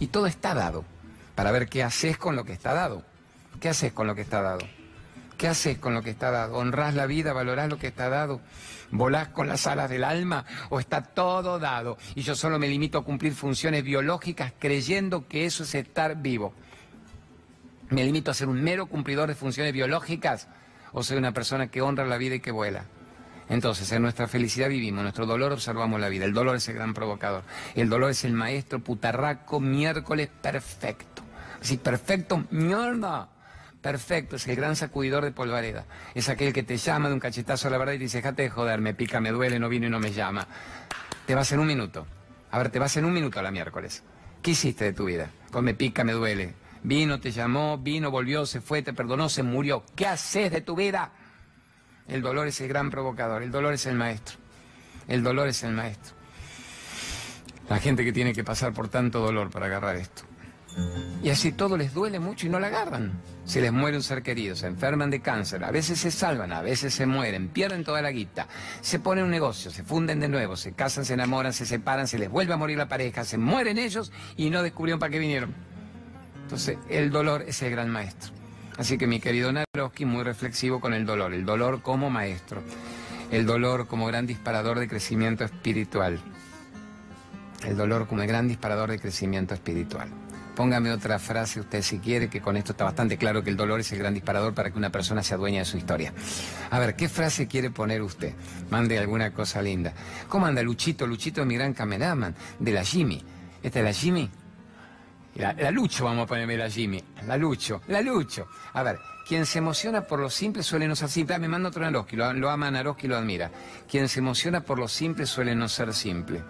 [0.00, 0.84] Y todo está dado.
[1.34, 3.02] Para ver qué haces con lo que está dado.
[3.58, 4.60] ¿Qué haces con lo que está dado?
[5.38, 6.56] ¿Qué haces con lo que está dado?
[6.56, 7.32] ¿Honrás la vida?
[7.32, 8.42] ¿Valorás lo que está dado?
[8.90, 10.44] ¿Volás con las alas del alma?
[10.68, 11.96] ¿O está todo dado?
[12.14, 16.52] Y yo solo me limito a cumplir funciones biológicas creyendo que eso es estar vivo
[17.92, 20.48] me limito a ser un mero cumplidor de funciones biológicas
[20.92, 22.84] o soy una persona que honra la vida y que vuela.
[23.48, 26.24] Entonces, en nuestra felicidad vivimos, en nuestro dolor observamos la vida.
[26.24, 27.42] El dolor es el gran provocador.
[27.74, 31.22] El dolor es el maestro putarraco miércoles perfecto.
[31.60, 33.28] Así, perfecto, mierda.
[33.82, 35.86] Perfecto, es el gran sacudidor de polvareda.
[36.14, 38.42] Es aquel que te llama de un cachetazo a la verdad y te dice, déjate
[38.42, 40.46] de joder, me pica, me duele, no vino y no me llama.
[41.26, 42.06] Te vas en un minuto.
[42.52, 44.04] A ver, te vas en un minuto a la miércoles.
[44.40, 45.30] ¿Qué hiciste de tu vida?
[45.50, 49.42] Con me pica, me duele, Vino, te llamó, vino, volvió, se fue, te perdonó, se
[49.42, 49.84] murió.
[49.94, 51.12] ¿Qué haces de tu vida?
[52.08, 54.36] El dolor es el gran provocador, el dolor es el maestro.
[55.06, 56.14] El dolor es el maestro.
[57.68, 60.22] La gente que tiene que pasar por tanto dolor para agarrar esto.
[61.22, 63.12] Y así todo les duele mucho y no la agarran.
[63.44, 66.62] Se les muere un ser querido, se enferman de cáncer, a veces se salvan, a
[66.62, 68.48] veces se mueren, pierden toda la guita,
[68.80, 72.18] se ponen un negocio, se funden de nuevo, se casan, se enamoran, se separan, se
[72.18, 75.54] les vuelve a morir la pareja, se mueren ellos y no descubrieron para qué vinieron.
[76.52, 78.30] Entonces, el dolor es el gran maestro.
[78.76, 82.62] Así que mi querido Naroski, muy reflexivo con el dolor, el dolor como maestro,
[83.30, 86.20] el dolor como gran disparador de crecimiento espiritual,
[87.64, 90.10] el dolor como el gran disparador de crecimiento espiritual.
[90.54, 93.80] Póngame otra frase usted si quiere, que con esto está bastante claro que el dolor
[93.80, 96.12] es el gran disparador para que una persona se adueñe de su historia.
[96.68, 98.34] A ver, ¿qué frase quiere poner usted?
[98.68, 99.94] Mande alguna cosa linda.
[100.28, 101.06] ¿Cómo anda Luchito?
[101.06, 103.24] Luchito es mi gran cameraman, de la Jimmy.
[103.62, 104.30] ¿Esta es la Jimmy?
[105.34, 107.02] La, Lucho, vamos a ponerme la Jimmy.
[107.26, 108.48] La Lucho, la Lucho.
[108.74, 111.34] A ver, quien se emociona por lo simple suele no ser simple.
[111.34, 113.50] Ah, me manda otro Naroski, lo, lo ama Naroski lo admira.
[113.90, 116.42] Quien se emociona por lo simple suele no ser simple.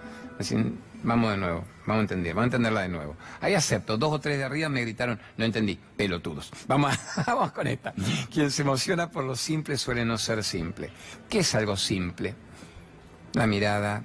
[1.05, 3.16] Vamos de nuevo, vamos a entender, vamos a entenderla de nuevo.
[3.40, 6.51] Ahí acepto, dos o tres de arriba me gritaron, no entendí, pelotudos.
[6.66, 7.92] Vamos, vamos con esta.
[8.33, 10.90] Quien se emociona por lo simple suele no ser simple.
[11.29, 12.35] ¿Qué es algo simple?
[13.35, 14.05] La mirada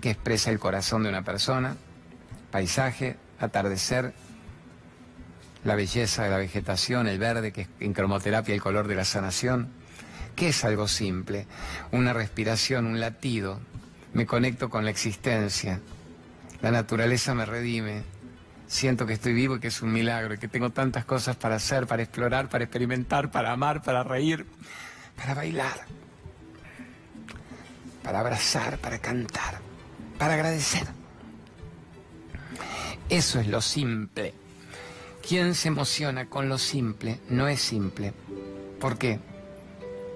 [0.00, 1.76] que expresa el corazón de una persona,
[2.50, 4.14] paisaje, atardecer,
[5.64, 9.04] la belleza de la vegetación, el verde, que es en cromoterapia el color de la
[9.04, 9.68] sanación.
[10.36, 11.46] ¿Qué es algo simple?
[11.92, 13.60] Una respiración, un latido.
[14.14, 15.80] Me conecto con la existencia.
[16.62, 18.02] La naturaleza me redime.
[18.66, 21.56] Siento que estoy vivo y que es un milagro y que tengo tantas cosas para
[21.56, 24.46] hacer, para explorar, para experimentar, para amar, para reír,
[25.16, 25.86] para bailar,
[28.02, 29.60] para abrazar, para cantar,
[30.18, 30.99] para agradecer.
[33.10, 34.32] Eso es lo simple.
[35.26, 38.12] Quien se emociona con lo simple no es simple.
[38.78, 39.18] ¿Por qué?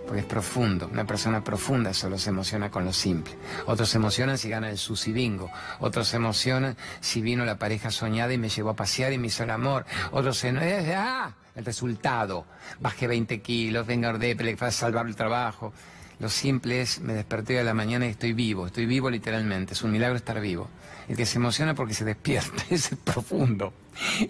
[0.07, 0.88] Porque es profundo.
[0.92, 3.35] Una persona profunda solo se emociona con lo simple.
[3.66, 5.50] Otros se emocionan si gana el sushi bingo.
[5.80, 9.26] Otros se emocionan si vino la pareja soñada y me llevó a pasear y me
[9.26, 9.85] hizo el amor.
[10.12, 10.54] Otros se...
[10.96, 11.35] ¡Ah!
[11.57, 12.46] El resultado.
[12.78, 15.72] Bajé 20 kilos, venga Ordepele, a salvar el trabajo.
[16.20, 18.68] Lo simple es, me desperté de la mañana y estoy vivo.
[18.68, 19.72] Estoy vivo literalmente.
[19.72, 20.68] Es un milagro estar vivo.
[21.08, 23.72] El que se emociona porque se despierta, ese es profundo.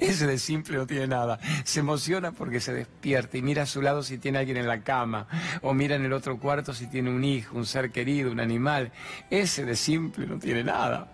[0.01, 1.39] Ese de simple no tiene nada.
[1.65, 4.81] Se emociona porque se despierta y mira a su lado si tiene alguien en la
[4.81, 5.27] cama,
[5.63, 8.93] o mira en el otro cuarto si tiene un hijo, un ser querido, un animal.
[9.31, 11.09] Ese de simple no tiene nada.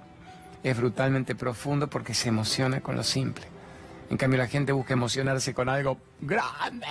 [0.62, 3.46] Es brutalmente profundo porque se emociona con lo simple.
[4.10, 6.86] En cambio la gente busca emocionarse con algo grande.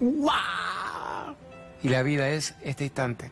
[0.00, 1.36] ¡Wow!
[1.82, 3.30] Y la vida es este instante.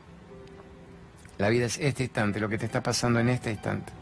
[1.38, 3.92] La vida es este instante, lo que te está pasando en este instante.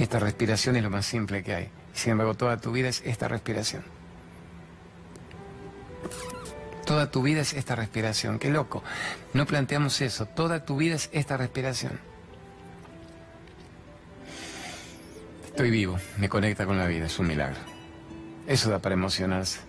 [0.00, 1.68] Esta respiración es lo más simple que hay.
[1.92, 3.82] Sin embargo, toda tu vida es esta respiración.
[6.86, 8.38] Toda tu vida es esta respiración.
[8.38, 8.82] Qué loco.
[9.34, 10.24] No planteamos eso.
[10.24, 12.00] Toda tu vida es esta respiración.
[15.44, 15.98] Estoy vivo.
[16.16, 17.04] Me conecta con la vida.
[17.04, 17.58] Es un milagro.
[18.46, 19.60] Eso da para emocionarse.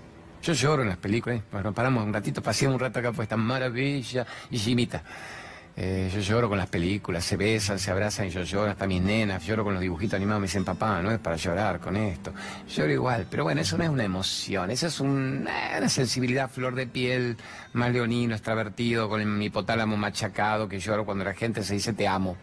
[0.43, 1.41] Yo lloro en las películas.
[1.51, 4.25] Bueno, paramos un ratito, paseamos un rato acá, pues esta maravilla.
[4.49, 5.03] Y Jimita.
[5.77, 9.01] Eh, yo lloro con las películas, se besan, se abrazan y yo lloro, hasta mis
[9.01, 12.33] nenas, lloro con los dibujitos animados, me dicen, papá, no es para llorar con esto.
[12.67, 16.75] Lloro igual, pero bueno, eso no es una emoción, eso es eh, una sensibilidad flor
[16.75, 17.37] de piel,
[17.73, 22.07] más leonino, extravertido, con mi hipotálamo machacado, que lloro cuando la gente se dice te
[22.07, 22.35] amo.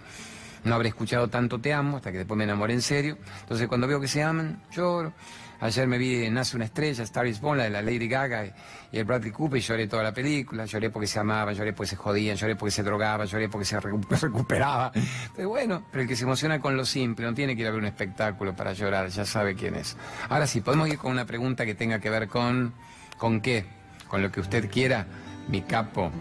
[0.65, 3.17] No habré escuchado tanto te amo hasta que después me enamoré en serio.
[3.41, 5.13] Entonces cuando veo que se aman, lloro.
[5.61, 8.53] Ayer me vi Nace una estrella, Star is Born, la de la Lady Gaga y,
[8.93, 10.67] el Bradley Cooper, y lloré toda la película.
[10.67, 13.81] Lloré porque se amaban, lloré porque se jodían, lloré porque se drogaban, lloré porque se
[13.81, 14.93] recuperaba.
[15.35, 17.71] Pero bueno, pero el que se emociona con lo simple, no tiene que ir a
[17.71, 19.97] ver un espectáculo para llorar, ya sabe quién es.
[20.29, 22.73] Ahora sí, podemos ir con una pregunta que tenga que ver con...
[23.17, 23.65] ¿Con qué?
[24.07, 25.07] Con lo que usted quiera,
[25.49, 26.13] mi capo.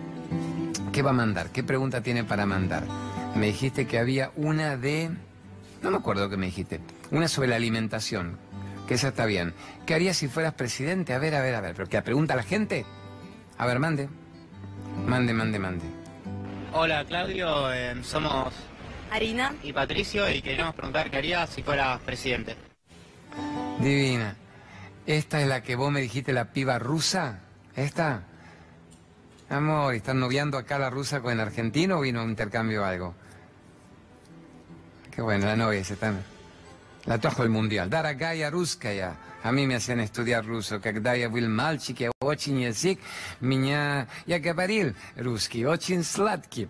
[0.91, 1.51] ¿Qué va a mandar?
[1.51, 2.85] ¿Qué pregunta tiene para mandar?
[3.35, 5.11] Me dijiste que había una de...
[5.83, 6.79] No me acuerdo qué me dijiste.
[7.11, 8.46] Una sobre la alimentación
[8.87, 9.53] que esa está bien.
[9.85, 11.13] ¿Qué harías si fueras presidente?
[11.13, 11.75] A ver, a ver, a ver.
[11.75, 12.85] ¿Pero qué pregunta a la gente?
[13.57, 14.09] A ver, mande.
[15.05, 15.85] Mande, mande, mande.
[16.73, 17.71] Hola, Claudio.
[17.73, 18.53] Eh, somos...
[19.11, 19.53] Arina.
[19.63, 22.55] Y Patricio y queríamos preguntar qué harías si fueras presidente.
[23.79, 24.35] Divina.
[25.05, 27.39] ¿Esta es la que vos me dijiste, la piba rusa?
[27.75, 28.23] ¿Esta?
[29.49, 32.85] Amor, ¿están noviando acá la rusa con el argentino o vino a un intercambio o
[32.85, 33.15] algo?
[35.11, 36.36] Qué bueno, la novia se están...
[37.06, 37.90] La trajo el mundial.
[37.90, 39.16] Daragaya Ruskaya.
[39.42, 40.80] A mí me hacían estudiar ruso.
[40.80, 43.00] Когда я был мальчик, я очень язык,
[43.40, 44.06] меня...
[44.24, 46.68] Я говорил русский, очень сладкий.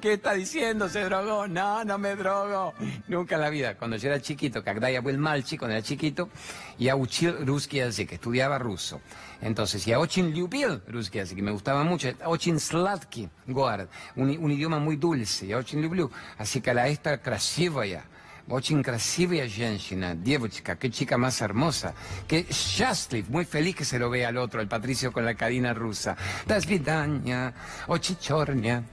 [0.00, 0.88] ¿Qué está diciendo?
[0.88, 1.46] ¿Se drogó?
[1.48, 2.74] No, no me drogo.
[3.08, 3.76] Nunca en la vida.
[3.76, 6.30] Cuando yo era chiquito, когда я был мальчик, cuando era chiquito,
[6.78, 9.00] я учил русский язык, estudiaba ruso.
[9.40, 12.14] Entonces, я очень любил русский язык, me gustaba mucho.
[12.24, 16.10] Очень сладкий город, un, un idioma muy dulce, я очень люблю.
[16.38, 18.04] Así que la esta красивая,
[18.48, 21.94] Очень красивая женщина, девочка, qué chica más hermosa.
[22.28, 25.74] Que счастлив, muy feliz que se lo vea al otro, el Patricio con la cadena
[25.74, 26.16] rusa.
[26.46, 27.52] До свидания,
[27.88, 28.84] очень черня.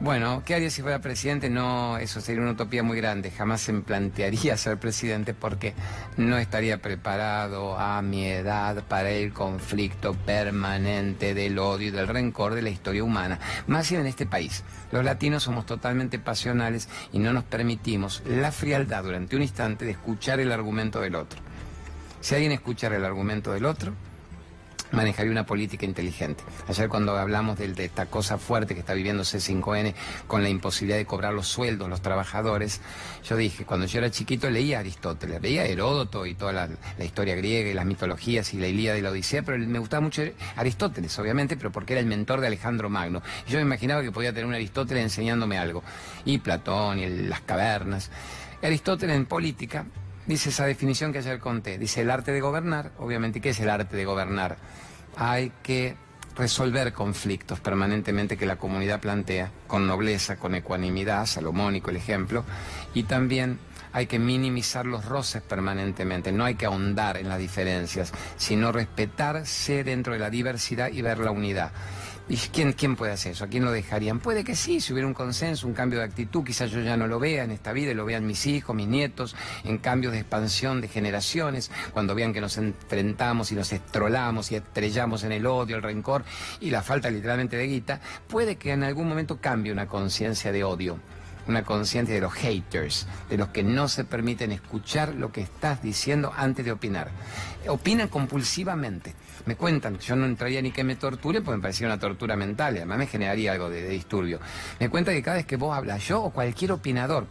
[0.00, 1.50] Bueno, ¿qué haría si fuera presidente?
[1.50, 3.30] No, eso sería una utopía muy grande.
[3.30, 5.74] Jamás se me plantearía ser presidente porque
[6.16, 12.54] no estaría preparado a mi edad para el conflicto permanente del odio y del rencor
[12.54, 13.40] de la historia humana.
[13.66, 14.64] Más en este país.
[14.90, 19.90] Los latinos somos totalmente pasionales y no nos permitimos la frialdad durante un instante de
[19.90, 21.40] escuchar el argumento del otro.
[22.22, 23.92] Si alguien escuchara el argumento del otro,
[24.92, 26.42] manejaría una política inteligente.
[26.68, 29.94] Ayer cuando hablamos de, de, esta cosa fuerte que está viviendo C5N
[30.26, 32.80] con la imposibilidad de cobrar los sueldos los trabajadores,
[33.24, 36.68] yo dije, cuando yo era chiquito leía Aristóteles, leía a Heródoto y toda la,
[37.04, 40.22] historia griega y las mitologías y la Ilíada y la Odisea, pero me gustaba mucho
[40.56, 43.22] Aristóteles, obviamente, pero porque era el mentor de Alejandro Magno.
[43.46, 45.82] Y yo me imaginaba que podía tener un Aristóteles enseñándome algo.
[46.24, 48.10] Y Platón y las cavernas.
[48.62, 49.86] Aristóteles en política
[50.30, 51.76] dice esa definición que ayer conté.
[51.76, 54.56] Dice el arte de gobernar, obviamente, ¿qué es el arte de gobernar?
[55.16, 55.96] Hay que
[56.36, 62.44] resolver conflictos permanentemente que la comunidad plantea, con nobleza, con ecuanimidad, salomónico el ejemplo,
[62.94, 63.58] y también
[63.92, 69.82] hay que minimizar los roces permanentemente, no hay que ahondar en las diferencias, sino respetarse
[69.82, 71.72] dentro de la diversidad y ver la unidad.
[72.30, 73.42] ¿Y quién, quién puede hacer eso?
[73.42, 74.20] ¿A quién lo dejarían?
[74.20, 77.08] Puede que sí, si hubiera un consenso, un cambio de actitud, quizás yo ya no
[77.08, 80.20] lo vea en esta vida, y lo vean mis hijos, mis nietos, en cambios de
[80.20, 85.44] expansión de generaciones, cuando vean que nos enfrentamos y nos estrolamos y estrellamos en el
[85.44, 86.24] odio, el rencor
[86.60, 90.62] y la falta literalmente de guita, puede que en algún momento cambie una conciencia de
[90.62, 91.00] odio
[91.48, 95.82] una conciencia de los haters, de los que no se permiten escuchar lo que estás
[95.82, 97.10] diciendo antes de opinar.
[97.68, 99.14] Opinan compulsivamente.
[99.46, 102.74] Me cuentan, yo no entraría ni que me torture porque me parecía una tortura mental
[102.74, 104.40] y además me generaría algo de, de disturbio.
[104.78, 107.26] Me cuentan que cada vez que vos hablas, yo o cualquier opinador,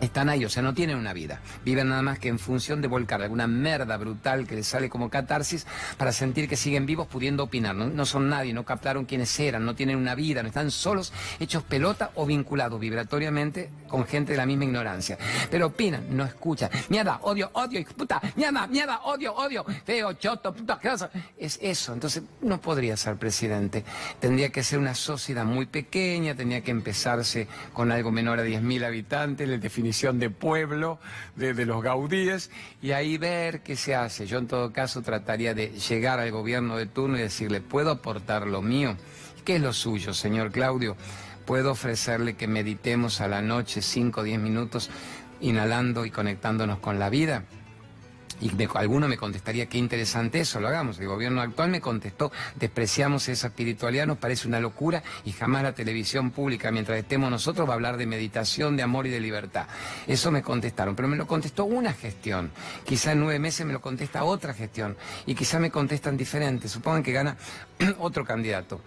[0.00, 1.40] están ahí, o sea, no tienen una vida.
[1.64, 5.10] Viven nada más que en función de volcar alguna merda brutal que les sale como
[5.10, 7.74] catarsis para sentir que siguen vivos pudiendo opinar.
[7.74, 11.12] No, no, son nadie, no captaron quiénes eran, no tienen una vida, no están solos,
[11.40, 15.18] hechos pelota o vinculados vibratoriamente con gente de la misma ignorancia.
[15.50, 16.70] Pero opinan, no escuchan.
[16.88, 21.10] Mierda, odio, odio, puta, mierda, mierda, odio, odio, feo, choto, puta, cosa.
[21.38, 21.92] Es eso.
[21.92, 23.84] Entonces, no podría ser presidente.
[24.20, 28.84] Tendría que ser una sociedad muy pequeña, tendría que empezarse con algo menor a 10.000
[28.84, 30.98] habitantes, le de pueblo
[31.36, 34.26] de, de, los gaudíes y ahí ver qué se hace.
[34.26, 38.46] Yo en todo caso trataría de llegar al gobierno de turno y decirle, ¿puedo aportar
[38.46, 38.96] lo mío?
[39.44, 40.96] ¿Qué es lo suyo, señor Claudio?
[41.44, 44.90] ¿Puedo ofrecerle que meditemos a la noche 5 o 10 minutos
[45.40, 47.44] inhalando y conectándonos con la vida?
[48.40, 50.98] Y alguno me contestaría, qué interesante eso, lo hagamos.
[50.98, 55.74] El gobierno actual me contestó, despreciamos esa espiritualidad, nos parece una locura y jamás la
[55.74, 59.66] televisión pública, mientras estemos nosotros, va a hablar de meditación, de amor y de libertad.
[60.06, 62.50] Eso me contestaron, pero me lo contestó una gestión.
[62.84, 66.72] Quizá en nueve meses me lo contesta otra gestión y quizá me contestan diferentes.
[66.72, 67.36] Supongan que gana
[67.98, 68.80] otro candidato.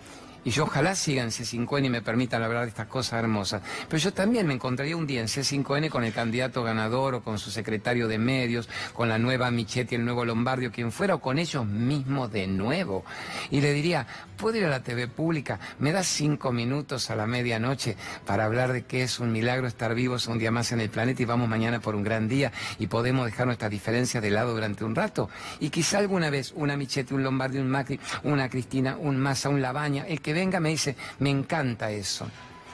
[0.47, 3.61] Y yo ojalá siga en C5N y me permitan hablar de estas cosas hermosas.
[3.89, 7.37] Pero yo también me encontraría un día en C5N con el candidato ganador o con
[7.37, 11.37] su secretario de medios, con la nueva Michetti, el nuevo Lombardio, quien fuera, o con
[11.37, 13.03] ellos mismos de nuevo.
[13.51, 14.07] Y le diría,
[14.37, 15.59] ¿puedo ir a la TV pública?
[15.79, 19.95] ¿Me das cinco minutos a la medianoche para hablar de que es un milagro estar
[19.95, 22.87] vivos un día más en el planeta y vamos mañana por un gran día y
[22.87, 25.29] podemos dejar nuestras diferencias de lado durante un rato?
[25.59, 29.61] Y quizá alguna vez una Michetti, un Lombardi, un Macri, una Cristina, un Massa, un
[29.61, 32.27] Labaña, el que venga me dice, me encanta eso.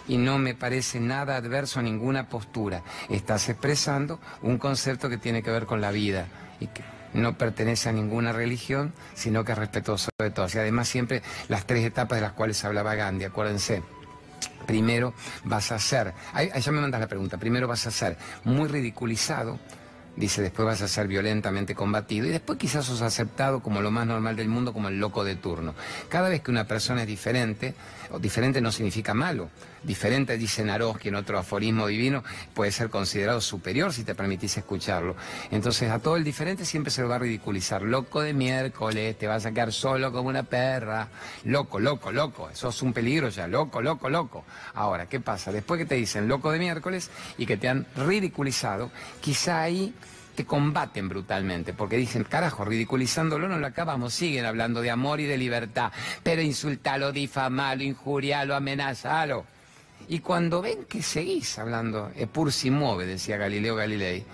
[0.08, 2.84] Y no me parece nada adverso a ninguna postura.
[3.10, 6.28] Estás expresando un concepto que tiene que ver con la vida
[6.60, 10.54] y que no pertenece a ninguna religión, sino que es respetuoso de todos.
[10.56, 13.82] Y además siempre las tres etapas de las cuales hablaba Gandhi, acuérdense.
[14.67, 15.13] Primero
[15.45, 19.60] vas a ser, ahí, ya me mandas la pregunta, primero vas a ser muy ridiculizado,
[20.15, 24.06] dice después vas a ser violentamente combatido y después quizás sos aceptado como lo más
[24.06, 25.73] normal del mundo, como el loco de turno.
[26.10, 27.73] Cada vez que una persona es diferente,
[28.12, 29.49] o diferente no significa malo,
[29.84, 32.23] diferente, dice Naroski en otro aforismo divino,
[32.54, 35.15] puede ser considerado superior si te permitís escucharlo.
[35.52, 37.81] Entonces a todo el diferente siempre se lo va a ridiculizar.
[37.81, 41.08] Loco de miércoles, te vas a quedar solo como una perra.
[41.46, 44.46] Loco, loco, loco, eso es un peligro ya, loco, loco, loco.
[44.73, 45.52] Ahora, ¿qué pasa?
[45.52, 49.94] Después que te dicen loco de miércoles y que te han ridiculizado, quizá ahí
[50.36, 55.25] te combaten brutalmente, porque dicen, carajo, ridiculizándolo no lo acabamos, siguen hablando de amor y
[55.25, 55.92] de libertad,
[56.23, 59.46] pero insultalo, difamalo, injurialo, amenazalo.
[60.08, 64.25] Y cuando ven que seguís hablando, e pur si mueve, decía Galileo Galilei,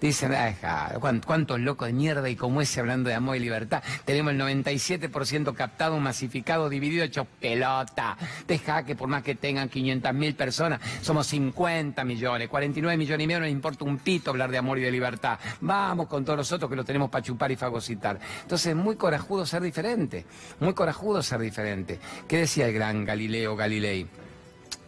[0.00, 0.94] Dicen, ah,
[1.26, 3.82] ¿cuántos locos de mierda y como ese hablando de amor y libertad?
[4.06, 8.16] Tenemos el 97% captado, masificado, dividido, hecho pelota.
[8.48, 13.26] Deja que por más que tengan 500 mil personas, somos 50 millones, 49 millones y
[13.26, 15.38] medio, no nos importa un pito hablar de amor y de libertad.
[15.60, 18.18] Vamos con todos nosotros que lo tenemos para chupar y fagocitar.
[18.42, 20.24] Entonces, muy corajudo ser diferente,
[20.60, 22.00] muy corajudo ser diferente.
[22.26, 24.06] ¿Qué decía el gran Galileo Galilei?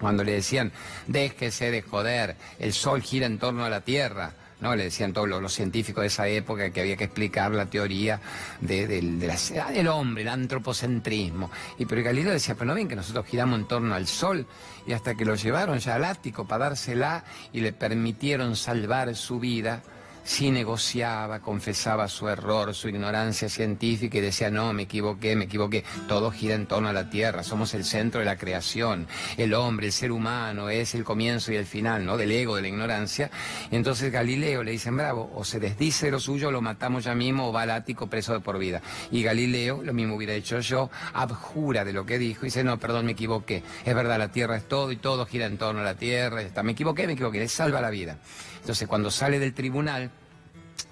[0.00, 0.72] Cuando le decían,
[1.06, 4.32] déjese de joder, el sol gira en torno a la Tierra.
[4.62, 4.76] ¿No?
[4.76, 8.20] Le decían todos los, científicos de esa época que había que explicar la teoría
[8.60, 11.50] del hombre, el antropocentrismo.
[11.78, 14.46] Y pero Galileo decía, pero no ven que nosotros giramos en torno al Sol
[14.86, 19.40] y hasta que lo llevaron ya al ático para dársela y le permitieron salvar su
[19.40, 19.82] vida,
[20.24, 25.84] sí negociaba, confesaba su error, su ignorancia científica y decía, no, me equivoqué, me equivoqué.
[26.08, 29.06] Todo gira en torno a la Tierra, somos el centro de la creación.
[29.36, 32.16] El hombre, el ser humano, es el comienzo y el final, ¿no?
[32.16, 33.30] Del ego, de la ignorancia.
[33.70, 37.52] Entonces Galileo le dicen, bravo, o se desdice lo suyo, lo matamos ya mismo, o
[37.52, 38.82] va al ático preso de por vida.
[39.10, 42.78] Y Galileo, lo mismo hubiera hecho yo, abjura de lo que dijo y dice, no,
[42.78, 43.62] perdón, me equivoqué.
[43.84, 46.42] Es verdad, la Tierra es todo y todo gira en torno a la Tierra.
[46.62, 48.18] Me equivoqué, me equivoqué, le salva la vida.
[48.62, 50.10] Entonces, cuando sale del tribunal,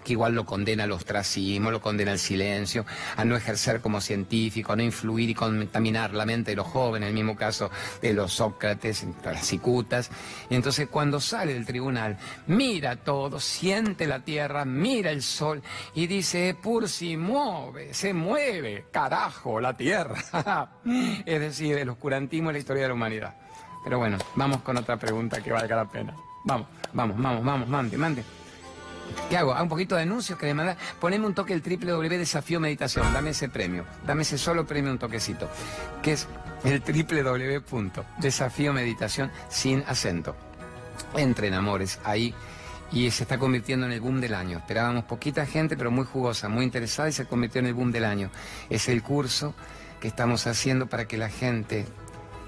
[0.05, 2.85] que igual lo condena al ostracismo, lo condena al silencio,
[3.17, 7.07] a no ejercer como científico, a no influir y contaminar la mente de los jóvenes,
[7.07, 10.11] en el mismo caso de los Sócrates, las cicutas.
[10.49, 15.63] Y entonces cuando sale del tribunal, mira todo, siente la tierra, mira el sol
[15.95, 20.17] y dice, Pursi mueve, se mueve, carajo, la tierra.
[21.27, 23.35] es decir, el oscurantismo es la historia de la humanidad.
[23.85, 26.15] Pero bueno, vamos con otra pregunta que valga la pena.
[26.45, 28.25] Vamos, vamos, vamos, vamos, mande, mande.
[29.29, 29.53] ¿Qué hago?
[29.53, 30.77] ¿Hago un poquito de anuncios que le manda?
[31.01, 33.13] Poneme un toque el triple W Desafío Meditación.
[33.13, 33.85] Dame ese premio.
[34.07, 35.49] Dame ese solo premio, un toquecito.
[36.03, 36.29] Que es
[36.65, 37.63] el triple W
[38.19, 40.37] Desafío Meditación sin acento.
[41.17, 42.35] Entren, amores, ahí.
[42.93, 44.59] Y se está convirtiendo en el boom del año.
[44.59, 48.05] Esperábamos poquita gente, pero muy jugosa, muy interesada y se convirtió en el boom del
[48.05, 48.31] año.
[48.69, 49.55] Es el curso
[50.01, 51.87] que estamos haciendo para que la gente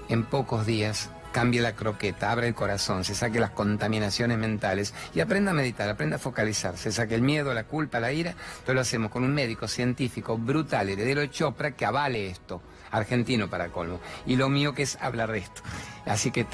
[0.09, 5.19] en pocos días cambie la croqueta, abra el corazón, se saque las contaminaciones mentales y
[5.19, 8.31] aprenda a meditar, aprenda a focalizar, se saque el miedo, la culpa, la ira.
[8.31, 12.61] Entonces lo hacemos con un médico científico brutal, heredero de Chopra, que avale esto,
[12.91, 13.99] argentino para colmo.
[14.25, 15.61] Y lo mío que es hablar de esto.
[16.05, 16.45] Así que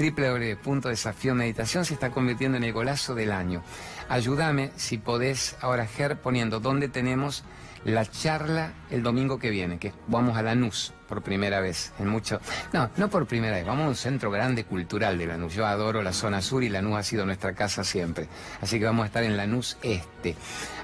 [0.89, 3.61] Desafío Meditación se está convirtiendo en el golazo del año.
[4.07, 7.43] Ayúdame, si podés, ahora, Ger, poniendo dónde tenemos
[7.84, 12.39] la charla el domingo que viene, que vamos a Lanús por primera vez en mucho.
[12.72, 15.55] No, no por primera vez, vamos a un centro grande cultural de Lanús.
[15.55, 18.28] Yo adoro la zona sur y Lanús ha sido nuestra casa siempre.
[18.62, 20.36] Así que vamos a estar en Lanús Este.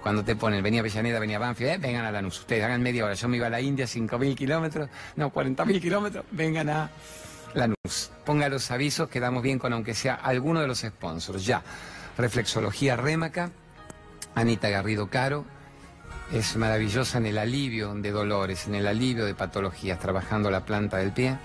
[0.07, 2.39] cuando te ponen, venía Avellaneda, venía Banfield, eh, vengan a Lanús.
[2.39, 3.15] Ustedes hagan media hora.
[3.15, 6.91] Yo me iba a la India, 5.000 kilómetros, no, 40.000 kilómetros, vengan a
[7.55, 8.13] Lanús.
[8.25, 11.45] Ponga los avisos, quedamos bien con aunque sea alguno de los sponsors.
[11.45, 11.65] Ya,
[12.17, 13.51] Reflexología Rémaca,
[14.37, 15.45] Anita Garrido Caro,
[16.33, 20.99] es maravillosa en el alivio de dolores, en el alivio de patologías, trabajando la planta
[20.99, 21.39] del pie.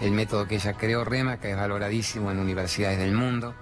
[0.00, 3.54] El método que ella creó, Rémaca, es valoradísimo en universidades del mundo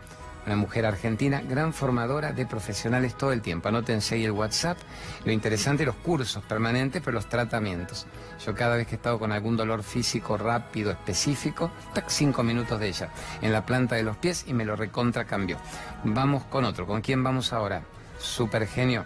[0.47, 3.69] una mujer argentina, gran formadora de profesionales todo el tiempo.
[3.69, 4.77] Anótense ahí el WhatsApp.
[5.25, 8.07] Lo interesante, los cursos permanentes, pero los tratamientos.
[8.45, 12.81] Yo cada vez que he estado con algún dolor físico rápido, específico, tac, cinco minutos
[12.81, 13.11] de ella
[13.41, 15.59] en la planta de los pies y me lo recontra cambió.
[16.05, 16.87] Vamos con otro.
[16.87, 17.83] ¿Con quién vamos ahora?
[18.19, 19.05] Super genio.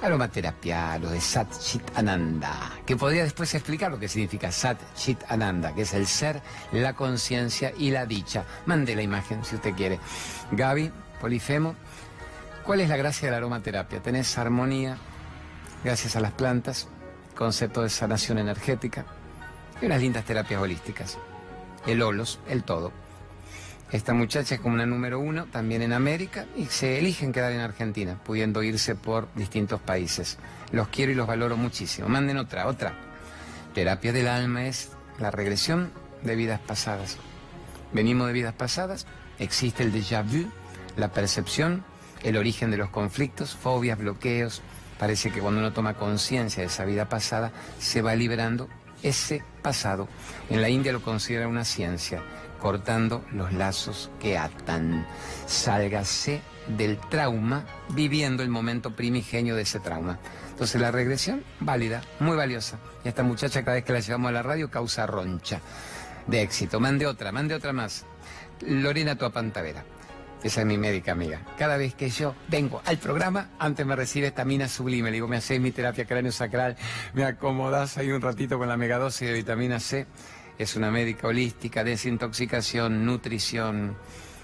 [0.00, 5.24] Aromaterapia, lo de Sat Chit Ananda, que podría después explicar lo que significa Sat Chit
[5.28, 6.40] Ananda, que es el ser,
[6.72, 8.44] la conciencia y la dicha.
[8.66, 9.98] Mande la imagen si usted quiere.
[10.52, 11.74] Gaby, Polifemo,
[12.64, 14.00] ¿cuál es la gracia de la aromaterapia?
[14.00, 14.98] Tenés armonía,
[15.82, 16.86] gracias a las plantas,
[17.34, 19.04] concepto de sanación energética
[19.82, 21.18] y unas lindas terapias holísticas.
[21.86, 22.92] El holos, el todo.
[23.90, 27.60] Esta muchacha es como una número uno también en América y se eligen quedar en
[27.60, 30.36] Argentina, pudiendo irse por distintos países.
[30.72, 32.06] Los quiero y los valoro muchísimo.
[32.06, 32.92] Manden otra, otra.
[33.72, 35.90] Terapia del alma es la regresión
[36.22, 37.16] de vidas pasadas.
[37.92, 39.06] Venimos de vidas pasadas,
[39.38, 40.50] existe el déjà vu,
[40.98, 41.82] la percepción,
[42.22, 44.60] el origen de los conflictos, fobias, bloqueos.
[44.98, 48.68] Parece que cuando uno toma conciencia de esa vida pasada, se va liberando
[49.02, 50.08] ese pasado.
[50.50, 52.20] En la India lo considera una ciencia
[52.58, 55.06] cortando los lazos que atan.
[55.46, 56.42] Sálgase
[56.76, 60.18] del trauma viviendo el momento primigenio de ese trauma.
[60.50, 62.78] Entonces la regresión, válida, muy valiosa.
[63.04, 65.60] Y esta muchacha cada vez que la llevamos a la radio causa roncha
[66.26, 66.80] de éxito.
[66.80, 68.04] Mande otra, mande otra más.
[68.60, 69.84] Lorena Tuapantavera.
[70.42, 71.40] Esa es mi médica amiga.
[71.58, 75.10] Cada vez que yo vengo al programa, antes me recibe esta mina sublime.
[75.10, 76.76] Le digo, me hacéis mi terapia cráneo sacral,
[77.12, 80.06] me acomodás ahí un ratito con la megadosis de vitamina C.
[80.58, 83.96] Es una médica holística, desintoxicación, nutrición,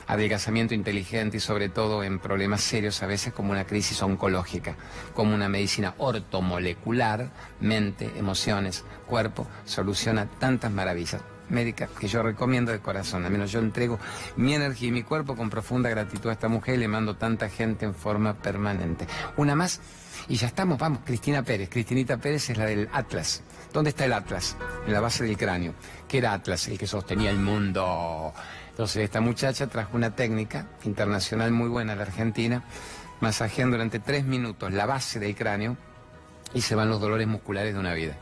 [0.06, 4.76] adelgazamiento inteligente y sobre todo en problemas serios a veces como una crisis oncológica,
[5.14, 12.80] como una medicina ortomolecular, mente, emociones, cuerpo, soluciona tantas maravillas médica que yo recomiendo de
[12.80, 13.24] corazón.
[13.24, 13.98] Al menos yo entrego
[14.36, 17.48] mi energía y mi cuerpo con profunda gratitud a esta mujer y le mando tanta
[17.48, 19.06] gente en forma permanente.
[19.36, 19.80] Una más
[20.28, 21.68] y ya estamos, vamos, Cristina Pérez.
[21.68, 23.42] Cristinita Pérez es la del Atlas.
[23.72, 24.56] ¿Dónde está el Atlas?
[24.86, 25.74] En la base del cráneo.
[26.08, 26.68] ¿Qué era Atlas?
[26.68, 28.32] El que sostenía el mundo.
[28.70, 32.64] Entonces esta muchacha trajo una técnica internacional muy buena a la Argentina,
[33.20, 35.76] masajeando durante tres minutos la base del cráneo
[36.54, 38.16] y se van los dolores musculares de una vida.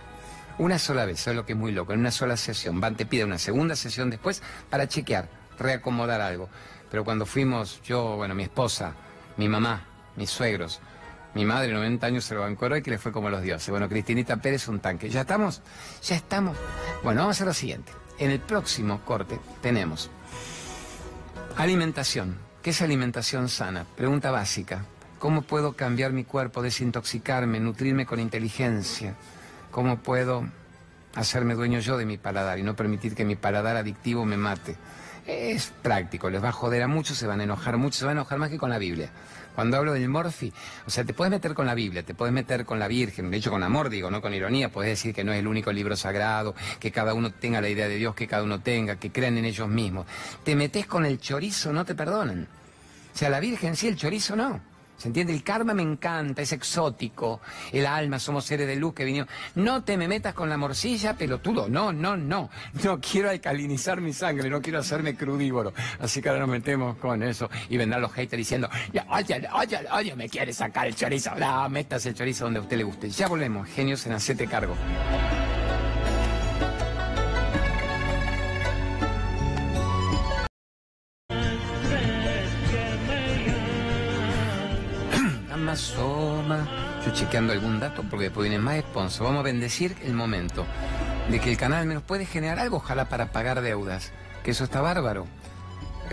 [0.59, 2.81] Una sola vez, eso es lo que es muy loco, en una sola sesión.
[2.81, 5.29] Van, te pide una segunda sesión después para chequear,
[5.59, 6.49] reacomodar algo.
[6.91, 8.93] Pero cuando fuimos, yo, bueno, mi esposa,
[9.39, 9.87] mi mamá,
[10.17, 10.81] mis suegros,
[11.35, 13.71] mi madre, 90 años, se lo bancó y que le fue como los dioses.
[13.71, 15.09] Bueno, Cristinita Pérez, un tanque.
[15.09, 15.63] ¿Ya estamos?
[16.03, 16.57] Ya estamos.
[17.03, 17.93] Bueno, vamos a hacer lo siguiente.
[18.19, 20.11] En el próximo corte tenemos
[21.57, 22.37] alimentación.
[22.63, 23.87] ¿Qué es alimentación sana?
[23.97, 24.85] Pregunta básica.
[25.19, 29.15] ¿Cómo puedo cambiar mi cuerpo, desintoxicarme, nutrirme con inteligencia?
[29.71, 30.45] ¿Cómo puedo
[31.15, 34.77] hacerme dueño yo de mi paladar y no permitir que mi paladar adictivo me mate?
[35.27, 38.19] Es práctico, les va a joder a muchos, se van a enojar mucho, se van
[38.19, 39.11] a enojar más que con la Biblia.
[39.55, 40.53] Cuando hablo del morfi,
[40.87, 43.37] o sea, te puedes meter con la Biblia, te puedes meter con la Virgen, de
[43.37, 45.97] hecho con amor digo, no con ironía, puedes decir que no es el único libro
[45.97, 49.37] sagrado, que cada uno tenga la idea de Dios que cada uno tenga, que crean
[49.39, 50.07] en ellos mismos.
[50.45, 52.49] Te metes con el chorizo, no te perdonan.
[53.15, 54.72] O sea, la Virgen sí, el chorizo no.
[54.97, 55.33] ¿Se entiende?
[55.33, 57.41] El karma me encanta, es exótico.
[57.73, 59.29] El alma, somos seres de luz que vinieron.
[59.57, 61.69] No te me metas con la morcilla, pelotudo.
[61.69, 62.51] No, no, no.
[62.85, 65.73] No quiero alcalinizar mi sangre, no quiero hacerme crudívoro.
[65.99, 67.51] Así que ahora nos metemos con eso.
[67.69, 68.69] Y vendrán los haters diciendo,
[69.11, 71.35] oye, oye, oye, me quiere sacar el chorizo.
[71.35, 73.11] No, metas el chorizo donde a usted le guste.
[73.11, 73.69] Ya volvemos.
[73.69, 74.77] Genios en Hacete Cargo.
[87.33, 89.25] Chequeando algún dato porque después viene más sponsor.
[89.25, 90.67] Vamos a bendecir el momento
[91.31, 94.13] de que el canal nos puede generar algo, ojalá para pagar deudas.
[94.45, 95.27] Que eso está bárbaro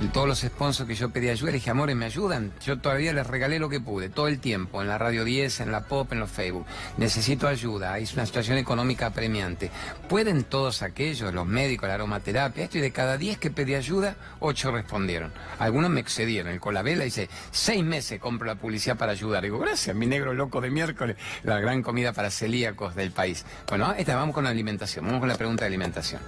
[0.08, 2.54] todos los sponsors que yo pedí ayuda, le dije, amores, ¿me ayudan?
[2.66, 5.72] Yo todavía les regalé lo que pude, todo el tiempo, en la Radio 10, en
[5.74, 6.66] la Pop, en los Facebook.
[6.98, 9.70] Necesito ayuda, es una situación económica apremiante.
[10.08, 14.16] ¿Pueden todos aquellos, los médicos, la aromaterapia, esto y de cada 10 que pedí ayuda,
[14.40, 15.34] 8 respondieron.
[15.60, 16.52] Algunos me excedieron.
[16.52, 19.44] El Colabela dice, seis meses compro la publicidad para ayudar.
[19.44, 23.46] Digo, gracias, mi negro loco de miércoles, la gran comida para celíacos del país.
[23.68, 26.22] Bueno, esta, vamos con la alimentación, vamos con la pregunta de alimentación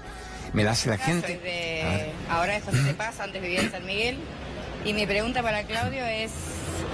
[0.53, 2.13] me la hace la gente.
[2.29, 4.17] ahora es José de Paz, antes vivía en San Miguel.
[4.83, 6.31] Y mi pregunta para Claudio es,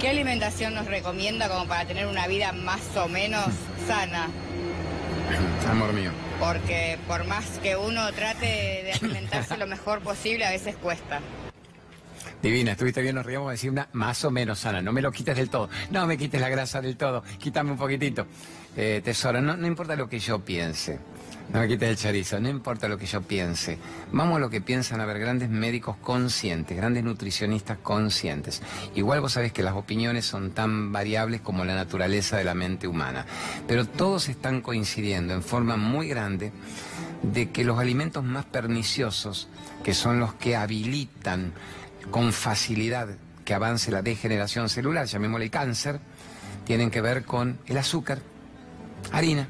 [0.00, 3.46] ¿qué alimentación nos recomienda como para tener una vida más o menos
[3.86, 4.28] sana?
[5.68, 6.10] Amor mío.
[6.38, 11.20] Porque por más que uno trate de alimentarse lo mejor posible, a veces cuesta.
[12.42, 14.80] Divina, estuviste bien, nos ríamos decir una más o menos sana.
[14.80, 15.68] No me lo quites del todo.
[15.90, 17.24] No me quites la grasa del todo.
[17.38, 18.26] Quítame un poquitito.
[18.80, 21.00] Eh, tesoro, no, importa lo que yo piense.
[21.52, 23.76] No me quites el chorizo, no importa lo que yo piense.
[24.12, 28.62] Vamos a lo que piensan a ver grandes médicos conscientes, grandes nutricionistas conscientes.
[28.94, 32.86] Igual vos sabés que las opiniones son tan variables como la naturaleza de la mente
[32.86, 33.26] humana.
[33.66, 36.52] Pero todos están coincidiendo en forma muy grande
[37.22, 39.48] de que los alimentos más perniciosos,
[39.82, 41.52] que son los que habilitan
[42.12, 43.08] con facilidad
[43.44, 45.98] que avance la degeneración celular, llamémosle cáncer,
[46.64, 48.20] tienen que ver con el azúcar,
[49.12, 49.48] harina,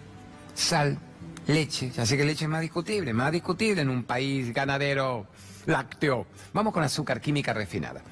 [0.54, 0.98] sal,
[1.48, 5.26] Leche, ya sé que leche es más discutible, más discutible en un país ganadero
[5.64, 6.26] lácteo.
[6.52, 8.02] Vamos con azúcar química refinada.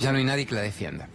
[0.00, 1.08] Ya no hay nadie que la defienda.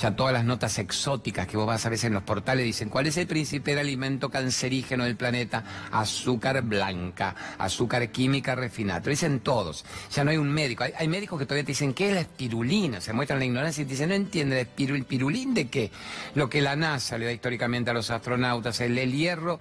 [0.00, 3.08] Ya todas las notas exóticas que vos vas a ver en los portales dicen, ¿cuál
[3.08, 5.64] es el principal alimento cancerígeno del planeta?
[5.90, 9.00] Azúcar blanca, azúcar química refinada.
[9.00, 9.84] Lo dicen todos.
[10.14, 10.84] Ya no hay un médico.
[10.84, 13.00] Hay, médicos que todavía te dicen, ¿qué es la espirulina?
[13.00, 15.90] Se muestran la ignorancia y te dicen, no entiende, ¿el pirulín de qué?
[16.36, 19.58] Lo que la NASA le da históricamente a los astronautas, el, el hierro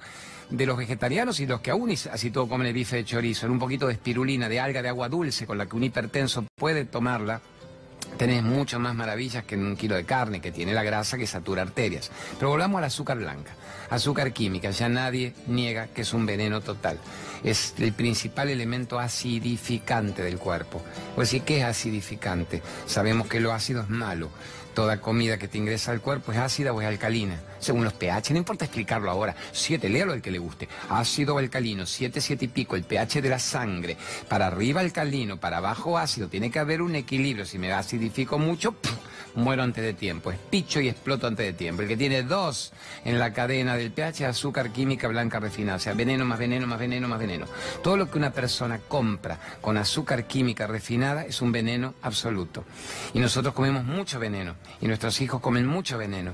[0.52, 3.54] de los vegetarianos y los que aún así todo comen el bife de chorizo, en
[3.54, 6.86] un poquito de espirulina, de alga, de agua dulce, con la que un hipertenso puede
[6.86, 7.42] tomarla,
[8.18, 11.28] tenés mucho más maravillas que en un kilo de carne que tiene la grasa que
[11.28, 12.12] satura arterias.
[12.38, 13.54] Pero volvamos al azúcar blanca.
[13.90, 17.00] Azúcar química, ya nadie niega que es un veneno total.
[17.44, 20.82] Es el principal elemento acidificante del cuerpo.
[21.16, 22.62] Pues sí, ¿qué es acidificante?
[22.86, 24.30] Sabemos que lo ácido es malo.
[24.74, 28.32] Toda comida que te ingresa al cuerpo es ácida o es alcalina, según los pH.
[28.32, 29.36] No importa explicarlo ahora.
[29.52, 30.68] Siete, léalo al que le guste.
[30.90, 33.98] Ácido alcalino, siete, siete y pico, el pH de la sangre.
[34.28, 36.28] Para arriba alcalino, para abajo ácido.
[36.28, 37.46] Tiene que haber un equilibrio.
[37.46, 38.76] Si me acidifico mucho,
[39.36, 40.32] muero antes de tiempo.
[40.32, 41.82] Es picho y exploto antes de tiempo.
[41.82, 42.74] El que tiene dos
[43.06, 45.78] en la cadena del pH, azúcar química blanca refinada.
[45.78, 47.46] O sea, veneno más veneno más veneno más veneno.
[47.84, 52.66] Todo lo que una persona compra con azúcar química refinada es un veneno absoluto.
[53.14, 56.34] Y nosotros comemos mucho veneno y nuestros hijos comen mucho veneno.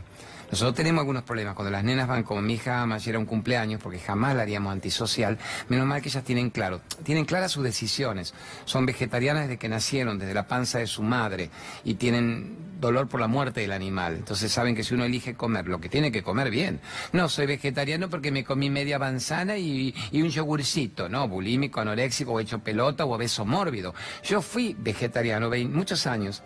[0.53, 1.55] Nosotros tenemos algunos problemas.
[1.55, 4.71] Cuando las nenas van, como mi hija ama, era un cumpleaños, porque jamás la haríamos
[4.71, 8.35] antisocial, menos mal que ellas tienen claro, tienen claras sus decisiones.
[8.65, 11.49] Son vegetarianas desde que nacieron, desde la panza de su madre,
[11.83, 14.13] y tienen dolor por la muerte del animal.
[14.13, 16.81] Entonces saben que si uno elige comer lo que tiene que comer bien.
[17.13, 21.27] No, soy vegetariano porque me comí media manzana y, un yogurcito, ¿no?
[21.27, 23.95] Bulímico, anoréxico, o hecho pelota o obeso mórbido.
[24.23, 26.43] Yo fui vegetariano muchos años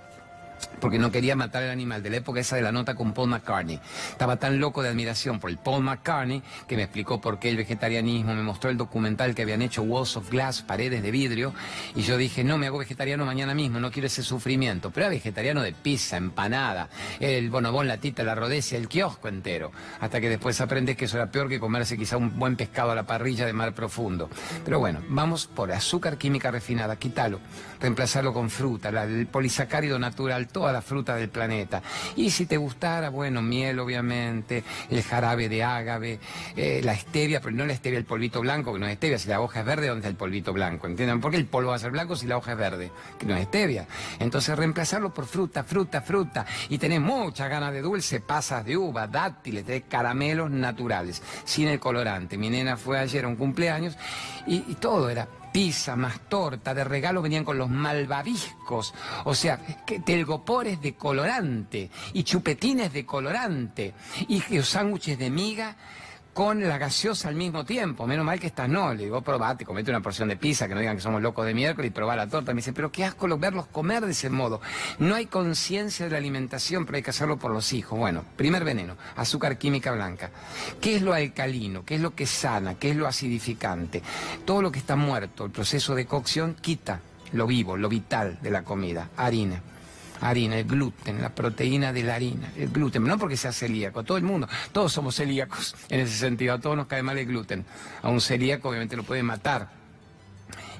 [0.79, 3.29] porque no quería matar al animal, de la época esa de la nota con Paul
[3.29, 3.79] McCartney.
[4.09, 7.57] Estaba tan loco de admiración por el Paul McCartney que me explicó por qué el
[7.57, 11.53] vegetarianismo, me mostró el documental que habían hecho Walls of Glass, paredes de vidrio,
[11.95, 14.91] y yo dije, no, me hago vegetariano mañana mismo, no quiero ese sufrimiento.
[14.91, 16.89] Pero era vegetariano de pizza, empanada,
[17.19, 21.17] el bonobón, la tita, la rodecia, el kiosco entero, hasta que después aprendes que eso
[21.17, 24.29] era peor que comerse quizá un buen pescado a la parrilla de mar profundo.
[24.63, 27.39] Pero bueno, vamos por azúcar química refinada, quítalo,
[27.79, 31.81] reemplazarlo con fruta, el polisacárido natural, toda la fruta del planeta.
[32.15, 36.19] Y si te gustara, bueno, miel obviamente, el jarabe de ágave,
[36.55, 39.29] eh, la stevia, pero no la stevia, el polvito blanco, que no es stevia, si
[39.29, 40.87] la hoja es verde, ¿dónde está el polvito blanco?
[40.87, 41.21] ¿Entienden?
[41.21, 42.91] ¿Por qué el polvo va a ser blanco si la hoja es verde?
[43.17, 43.87] Que no es stevia.
[44.19, 46.45] Entonces reemplazarlo por fruta, fruta, fruta.
[46.69, 51.79] Y tenés muchas ganas de dulce, pasas de uva, dátiles, de caramelos naturales, sin el
[51.79, 52.37] colorante.
[52.37, 53.97] Mi nena fue ayer a un cumpleaños
[54.45, 58.93] y todo era pizza, más torta, de regalo venían con los malvaviscos,
[59.25, 63.93] o sea, que telgopores de colorante y chupetines de colorante
[64.27, 65.75] y sándwiches de miga
[66.37, 68.05] con la gaseosa al mismo tiempo.
[68.05, 68.93] Menos mal que estás no.
[68.93, 71.55] Le digo, probate, comete una porción de pizza, que no digan que somos locos de
[71.55, 72.53] miércoles y probá la torta.
[72.53, 74.61] Me dice, pero qué asco verlos comer de ese modo.
[74.99, 77.97] No hay conciencia de la alimentación, pero hay que hacerlo por los hijos.
[77.97, 80.29] Bueno, primer veneno, azúcar química blanca.
[80.79, 81.83] ¿Qué es lo alcalino?
[81.83, 82.75] ¿Qué es lo que sana?
[82.75, 84.03] ¿Qué es lo acidificante?
[84.45, 86.99] Todo lo que está muerto, el proceso de cocción quita
[87.31, 89.09] lo vivo, lo vital de la comida.
[89.17, 89.59] Harina
[90.21, 94.17] harina, el gluten, la proteína de la harina, el gluten, no porque sea celíaco, todo
[94.17, 97.65] el mundo, todos somos celíacos en ese sentido, a todos nos cae mal el gluten.
[98.01, 99.69] A un celíaco obviamente lo puede matar.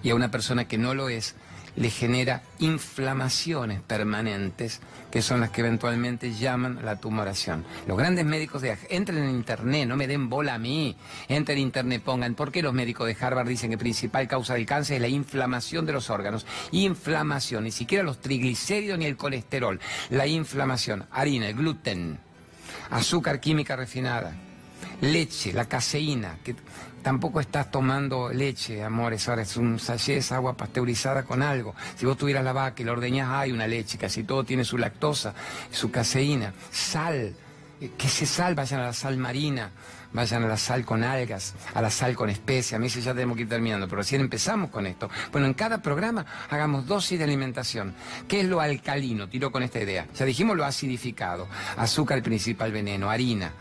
[0.03, 1.35] Y a una persona que no lo es
[1.78, 7.63] le genera inflamaciones permanentes que son las que eventualmente llaman la tumoración.
[7.88, 10.97] Los grandes médicos de entren en internet, no me den bola a mí,
[11.28, 14.65] entren en internet, pongan, ¿por qué los médicos de Harvard dicen que principal causa del
[14.65, 16.45] cáncer es la inflamación de los órganos?
[16.71, 22.19] Inflamación, ni siquiera los triglicéridos ni el colesterol, la inflamación, harina, el gluten,
[22.89, 24.36] azúcar química refinada,
[25.01, 26.38] leche, la caseína,
[27.07, 31.73] tampoco estás tomando leche, amores, ahora es un sachet, agua pasteurizada con algo.
[31.95, 34.77] Si vos tuvieras la vaca y la ordeñas, hay una leche, casi todo tiene su
[34.77, 35.33] lactosa,
[35.71, 37.33] su caseína, sal,
[37.79, 39.71] eh, que se sal, vayan a la sal marina,
[40.11, 43.13] vayan a la sal con algas, a la sal con especias, a mí sí ya
[43.13, 45.09] tenemos que ir terminando, pero recién empezamos con esto.
[45.31, 47.95] Bueno, en cada programa hagamos dosis de alimentación.
[48.27, 49.29] ¿Qué es lo alcalino?
[49.29, 50.07] Tiro con esta idea.
[50.13, 51.47] Ya dijimos lo acidificado,
[51.77, 53.53] azúcar el principal veneno, harina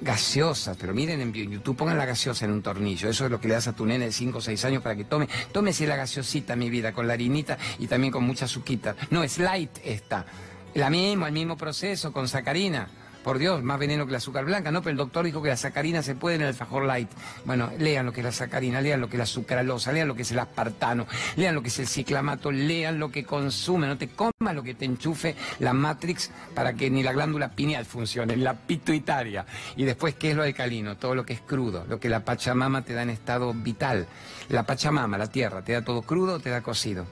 [0.00, 3.48] gaseosas, pero miren en YouTube, pongan la gaseosa en un tornillo, eso es lo que
[3.48, 5.96] le das a tu nene de 5 o 6 años para que tome, tómese la
[5.96, 8.96] gaseosita, mi vida, con la harinita y también con mucha azuquita.
[9.10, 10.26] No, es light esta,
[10.74, 12.88] la misma, el mismo proceso, con sacarina
[13.28, 14.80] por Dios, más veneno que la azúcar blanca, ¿no?
[14.80, 17.10] Pero el doctor dijo que la sacarina se puede en el alfajor light.
[17.44, 20.14] Bueno, lean lo que es la sacarina, lean lo que es la sucralosa, lean lo
[20.14, 21.06] que es el aspartano,
[21.36, 24.72] lean lo que es el ciclamato, lean lo que consume, no te comas lo que
[24.72, 29.44] te enchufe la matrix para que ni la glándula pineal funcione, la pituitaria.
[29.76, 30.96] Y después, ¿qué es lo alcalino?
[30.96, 34.06] Todo lo que es crudo, lo que la Pachamama te da en estado vital.
[34.48, 37.04] La Pachamama, la tierra, te da todo crudo o te da cocido.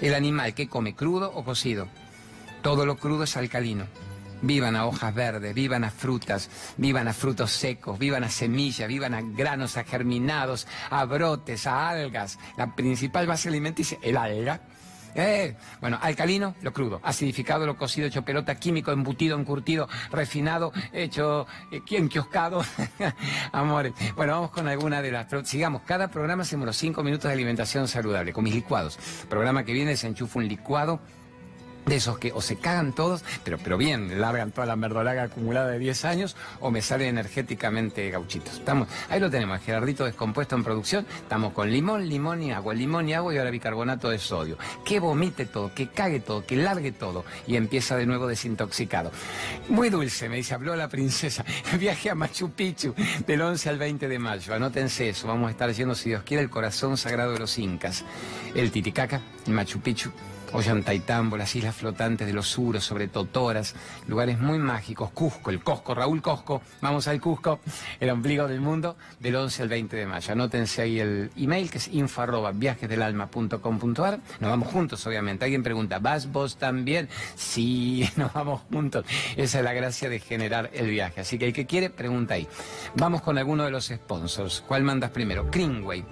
[0.00, 0.94] El animal, ¿qué come?
[0.94, 1.88] ¿Crudo o cocido?
[2.62, 3.86] Todo lo crudo es alcalino.
[4.44, 9.14] Vivan a hojas verdes, vivan a frutas, vivan a frutos secos, vivan a semillas, vivan
[9.14, 12.38] a granos, a germinados, a brotes, a algas.
[12.58, 14.60] La principal base alimenticia, el alga.
[15.14, 21.46] Eh, bueno, alcalino, lo crudo, acidificado, lo cocido, hecho pelota, químico, embutido, encurtido, refinado, hecho
[21.70, 22.62] eh, enquioscado.
[23.52, 23.94] Amores.
[24.14, 25.26] Bueno, vamos con alguna de las.
[25.48, 28.98] Sigamos, cada programa hacemos los cinco minutos de alimentación saludable con mis licuados.
[29.30, 31.00] Programa que viene se enchufa un licuado
[31.86, 35.68] de esos que o se cagan todos, pero, pero bien, largan toda la merdolaga acumulada
[35.68, 38.54] de 10 años, o me salen energéticamente gauchitos.
[38.54, 43.08] Estamos, ahí lo tenemos, Gerardito descompuesto en producción, estamos con limón, limón y agua, limón
[43.08, 44.58] y agua y ahora bicarbonato de sodio.
[44.84, 49.10] Que vomite todo, que cague todo, que largue todo y empieza de nuevo desintoxicado.
[49.68, 51.44] Muy dulce, me dice, habló la princesa.
[51.78, 52.94] Viaje a Machu Picchu
[53.26, 54.54] del 11 al 20 de mayo.
[54.54, 58.04] Anótense eso, vamos a estar yendo, si Dios quiere, el corazón sagrado de los incas.
[58.54, 60.10] El Titicaca, el Machu Picchu.
[60.54, 63.74] Ollantaytambo, las islas flotantes de los suros, sobre Totoras,
[64.06, 67.58] lugares muy mágicos, Cusco, el Cosco, Raúl Cosco, vamos al Cusco,
[67.98, 70.32] el ombligo del mundo, del 11 al 20 de mayo.
[70.32, 74.20] Anótense ahí el email que es info arroba viajesdelalma.com.ar.
[74.38, 75.44] Nos vamos juntos, obviamente.
[75.44, 77.08] Alguien pregunta, ¿vas vos también?
[77.34, 79.04] Sí, nos vamos juntos.
[79.36, 81.22] Esa es la gracia de generar el viaje.
[81.22, 82.46] Así que el que quiere, pregunta ahí.
[82.94, 84.62] Vamos con alguno de los sponsors.
[84.68, 85.46] ¿Cuál mandas primero?
[85.50, 86.04] Greenway.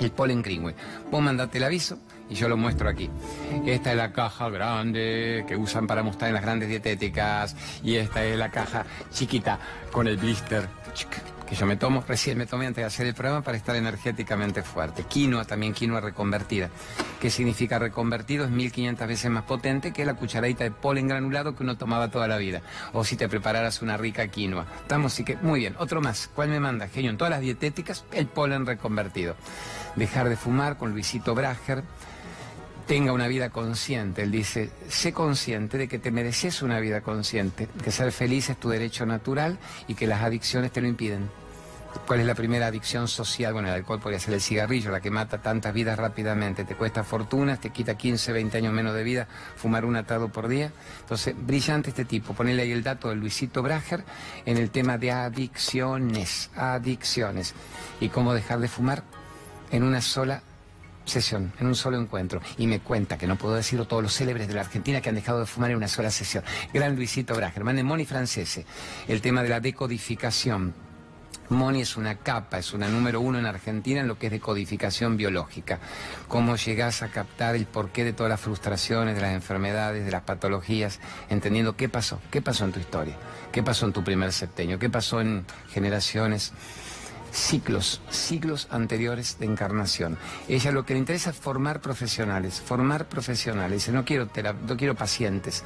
[0.00, 0.74] El Polen Greenway.
[1.12, 1.98] Vos mandate el aviso
[2.32, 3.10] y yo lo muestro aquí.
[3.66, 7.54] Esta es la caja grande que usan para mostrar en las grandes dietéticas
[7.84, 9.58] y esta es la caja chiquita
[9.92, 10.66] con el blister
[11.52, 14.62] que yo me tomo, recién me tomé antes de hacer el programa para estar energéticamente
[14.62, 15.02] fuerte.
[15.02, 16.70] Quinoa, también quinoa reconvertida.
[17.20, 18.46] ¿Qué significa reconvertido?
[18.46, 22.26] Es 1500 veces más potente que la cucharadita de polen granulado que uno tomaba toda
[22.26, 22.62] la vida.
[22.94, 24.64] O si te prepararas una rica quinoa.
[24.80, 25.76] Estamos, así que, muy bien.
[25.78, 26.30] Otro más.
[26.34, 26.88] ¿Cuál me manda?
[26.88, 29.36] Genio, en todas las dietéticas, el polen reconvertido.
[29.94, 31.84] Dejar de fumar con Luisito Brager
[32.92, 34.20] tenga una vida consciente.
[34.20, 38.58] Él dice, sé consciente de que te mereces una vida consciente, que ser feliz es
[38.58, 41.30] tu derecho natural y que las adicciones te lo impiden.
[42.06, 43.54] ¿Cuál es la primera adicción social?
[43.54, 46.66] Bueno, el alcohol podría ser el cigarrillo, la que mata tantas vidas rápidamente.
[46.66, 49.26] Te cuesta fortunas, te quita 15, 20 años menos de vida
[49.56, 50.70] fumar un atado por día.
[51.00, 52.34] Entonces, brillante este tipo.
[52.34, 54.04] Ponele ahí el dato de Luisito Brager
[54.44, 56.50] en el tema de adicciones.
[56.56, 57.54] Adicciones.
[58.00, 59.02] ¿Y cómo dejar de fumar?
[59.70, 60.42] En una sola
[61.04, 62.40] sesión, en un solo encuentro.
[62.58, 65.14] Y me cuenta, que no puedo decirlo, todos los célebres de la Argentina que han
[65.14, 66.44] dejado de fumar en una sola sesión.
[66.72, 68.66] Gran Luisito Brager, de Moni Francese,
[69.08, 70.74] el tema de la decodificación.
[71.48, 75.16] Moni es una capa, es una número uno en Argentina en lo que es decodificación
[75.16, 75.80] biológica.
[76.28, 80.22] Cómo llegás a captar el porqué de todas las frustraciones, de las enfermedades, de las
[80.22, 80.98] patologías,
[81.28, 83.16] entendiendo qué pasó, qué pasó en tu historia,
[83.52, 86.52] qué pasó en tu primer septenio, qué pasó en generaciones
[87.32, 90.18] ciclos, siglos anteriores de encarnación.
[90.48, 93.88] Ella lo que le interesa es formar profesionales, formar profesionales.
[93.88, 94.28] No quiero,
[94.68, 95.64] no quiero pacientes,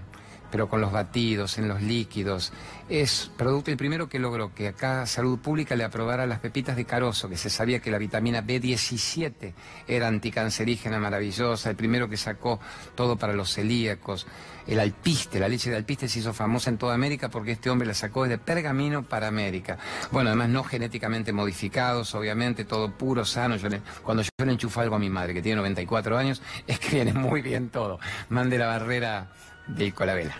[0.54, 2.52] pero con los batidos, en los líquidos.
[2.88, 6.84] Es producto el primero que logró que acá Salud Pública le aprobara las pepitas de
[6.84, 9.52] carozo, que se sabía que la vitamina B17
[9.88, 12.60] era anticancerígena maravillosa, el primero que sacó
[12.94, 14.28] todo para los celíacos.
[14.68, 17.88] El alpiste, la leche de alpiste se hizo famosa en toda América porque este hombre
[17.88, 19.76] la sacó desde Pergamino para América.
[20.12, 23.56] Bueno, además no genéticamente modificados, obviamente, todo puro, sano.
[24.04, 27.12] cuando yo le enchufo algo a mi madre, que tiene 94 años, es que viene
[27.12, 27.98] muy bien todo.
[28.28, 29.32] Mande la barrera
[29.66, 30.34] de Colabela.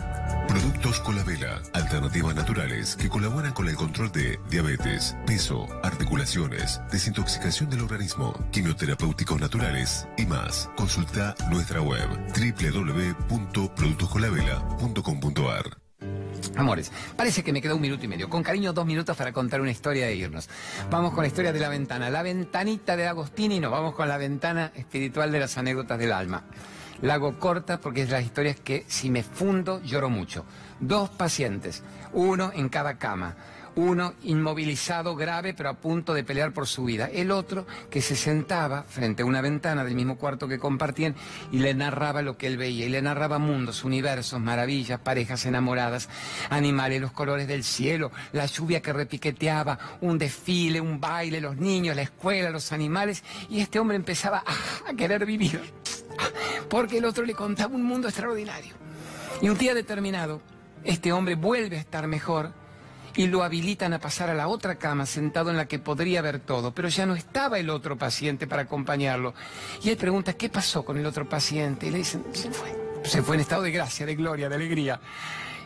[0.49, 7.81] Productos Colabela, alternativas naturales que colaboran con el control de diabetes, peso, articulaciones, desintoxicación del
[7.81, 10.71] organismo, quimioterapéuticos naturales y más.
[10.77, 12.09] Consulta nuestra web
[13.29, 15.85] www.productoscolabela.com.ar.
[16.57, 18.29] Amores, parece que me queda un minuto y medio.
[18.29, 20.49] Con cariño, dos minutos para contar una historia e irnos.
[20.91, 24.09] Vamos con la historia de la ventana, la ventanita de Agostini y nos vamos con
[24.09, 26.45] la ventana espiritual de las anécdotas del alma.
[27.03, 30.45] La hago corta porque es las historias que si me fundo lloro mucho.
[30.81, 31.83] Dos pacientes,
[32.13, 33.37] uno en cada cama.
[33.77, 37.11] Uno inmovilizado grave pero a punto de pelear por su vida.
[37.13, 41.17] El otro que se sentaba frente a una ventana del mismo cuarto que compartían
[41.51, 42.87] y le narraba lo que él veía.
[42.87, 46.09] Y le narraba mundos, universos, maravillas, parejas enamoradas,
[46.51, 51.97] animales, los colores del cielo, la lluvia que repiqueteaba, un desfile, un baile, los niños,
[51.97, 53.25] la escuela, los animales.
[53.51, 54.45] Y este hombre empezaba
[54.89, 55.61] a querer vivir
[56.69, 58.75] porque el otro le contaba un mundo extraordinario.
[59.43, 60.41] Y un día determinado,
[60.85, 62.53] este hombre vuelve a estar mejor
[63.17, 66.41] y lo habilitan a pasar a la otra cama sentado en la que podría ver
[66.41, 69.35] todo, pero ya no estaba el otro paciente para acompañarlo.
[69.83, 71.87] Y él pregunta, ¿qué pasó con el otro paciente?
[71.87, 72.75] Y le dicen, se fue.
[73.05, 75.01] Se fue en estado de gracia, de gloria, de alegría.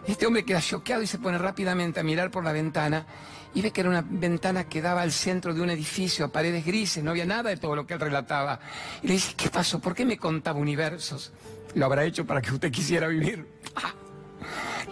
[0.06, 3.06] Este hombre queda choqueado y se pone rápidamente a mirar por la ventana
[3.54, 6.64] y ve que era una ventana que daba al centro de un edificio a paredes
[6.64, 8.60] grises, no había nada de todo lo que él relataba.
[9.02, 9.80] Y le dice, ¿qué pasó?
[9.80, 11.32] ¿Por qué me contaba universos?
[11.74, 13.46] Lo habrá hecho para que usted quisiera vivir.
[13.76, 13.92] Ah,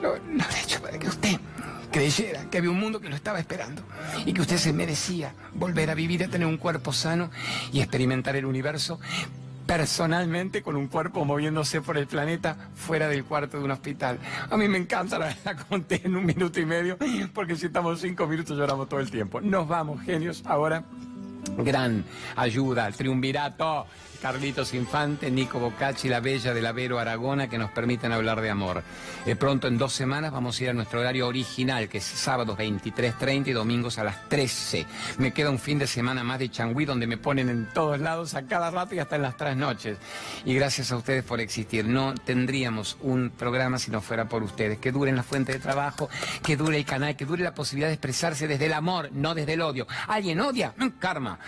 [0.00, 1.38] lo, lo habrá hecho para que usted
[1.90, 3.82] creyera que había un mundo que lo estaba esperando
[4.26, 7.30] y que usted se merecía volver a vivir, a tener un cuerpo sano
[7.72, 9.00] y experimentar el universo
[9.66, 14.18] personalmente con un cuerpo moviéndose por el planeta fuera del cuarto de un hospital.
[14.48, 16.96] A mí me encanta, la, la conté en un minuto y medio,
[17.34, 19.40] porque si estamos cinco minutos lloramos todo el tiempo.
[19.40, 20.84] Nos vamos, genios, ahora.
[21.58, 22.04] Gran
[22.34, 23.86] ayuda al triunvirato
[24.16, 28.50] Carlitos Infante, Nico Boccacci, la Bella de la Vero Aragona, que nos permiten hablar de
[28.50, 28.82] amor.
[29.24, 32.58] Eh, pronto, en dos semanas, vamos a ir a nuestro horario original, que es sábados
[32.58, 34.86] 23.30 y domingos a las 13.
[35.18, 38.34] Me queda un fin de semana más de Changüí, donde me ponen en todos lados
[38.34, 39.98] a cada rato y hasta en las trasnoches.
[40.44, 41.86] Y gracias a ustedes por existir.
[41.86, 44.78] No tendríamos un programa si no fuera por ustedes.
[44.78, 46.08] Que dure en la fuente de trabajo,
[46.42, 49.54] que dure el canal, que dure la posibilidad de expresarse desde el amor, no desde
[49.54, 49.86] el odio.
[50.08, 50.74] ¿Alguien odia?
[50.98, 51.38] Karma.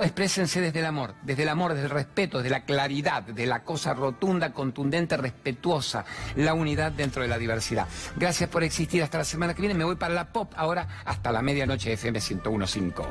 [0.00, 3.64] Exprésense desde el amor, desde el amor, desde el respeto, de la claridad, de la
[3.64, 6.04] cosa rotunda, contundente, respetuosa,
[6.36, 7.88] la unidad dentro de la diversidad.
[8.14, 9.02] Gracias por existir.
[9.02, 12.20] Hasta la semana que viene me voy para la pop, ahora hasta la medianoche FM
[12.20, 13.02] 1015.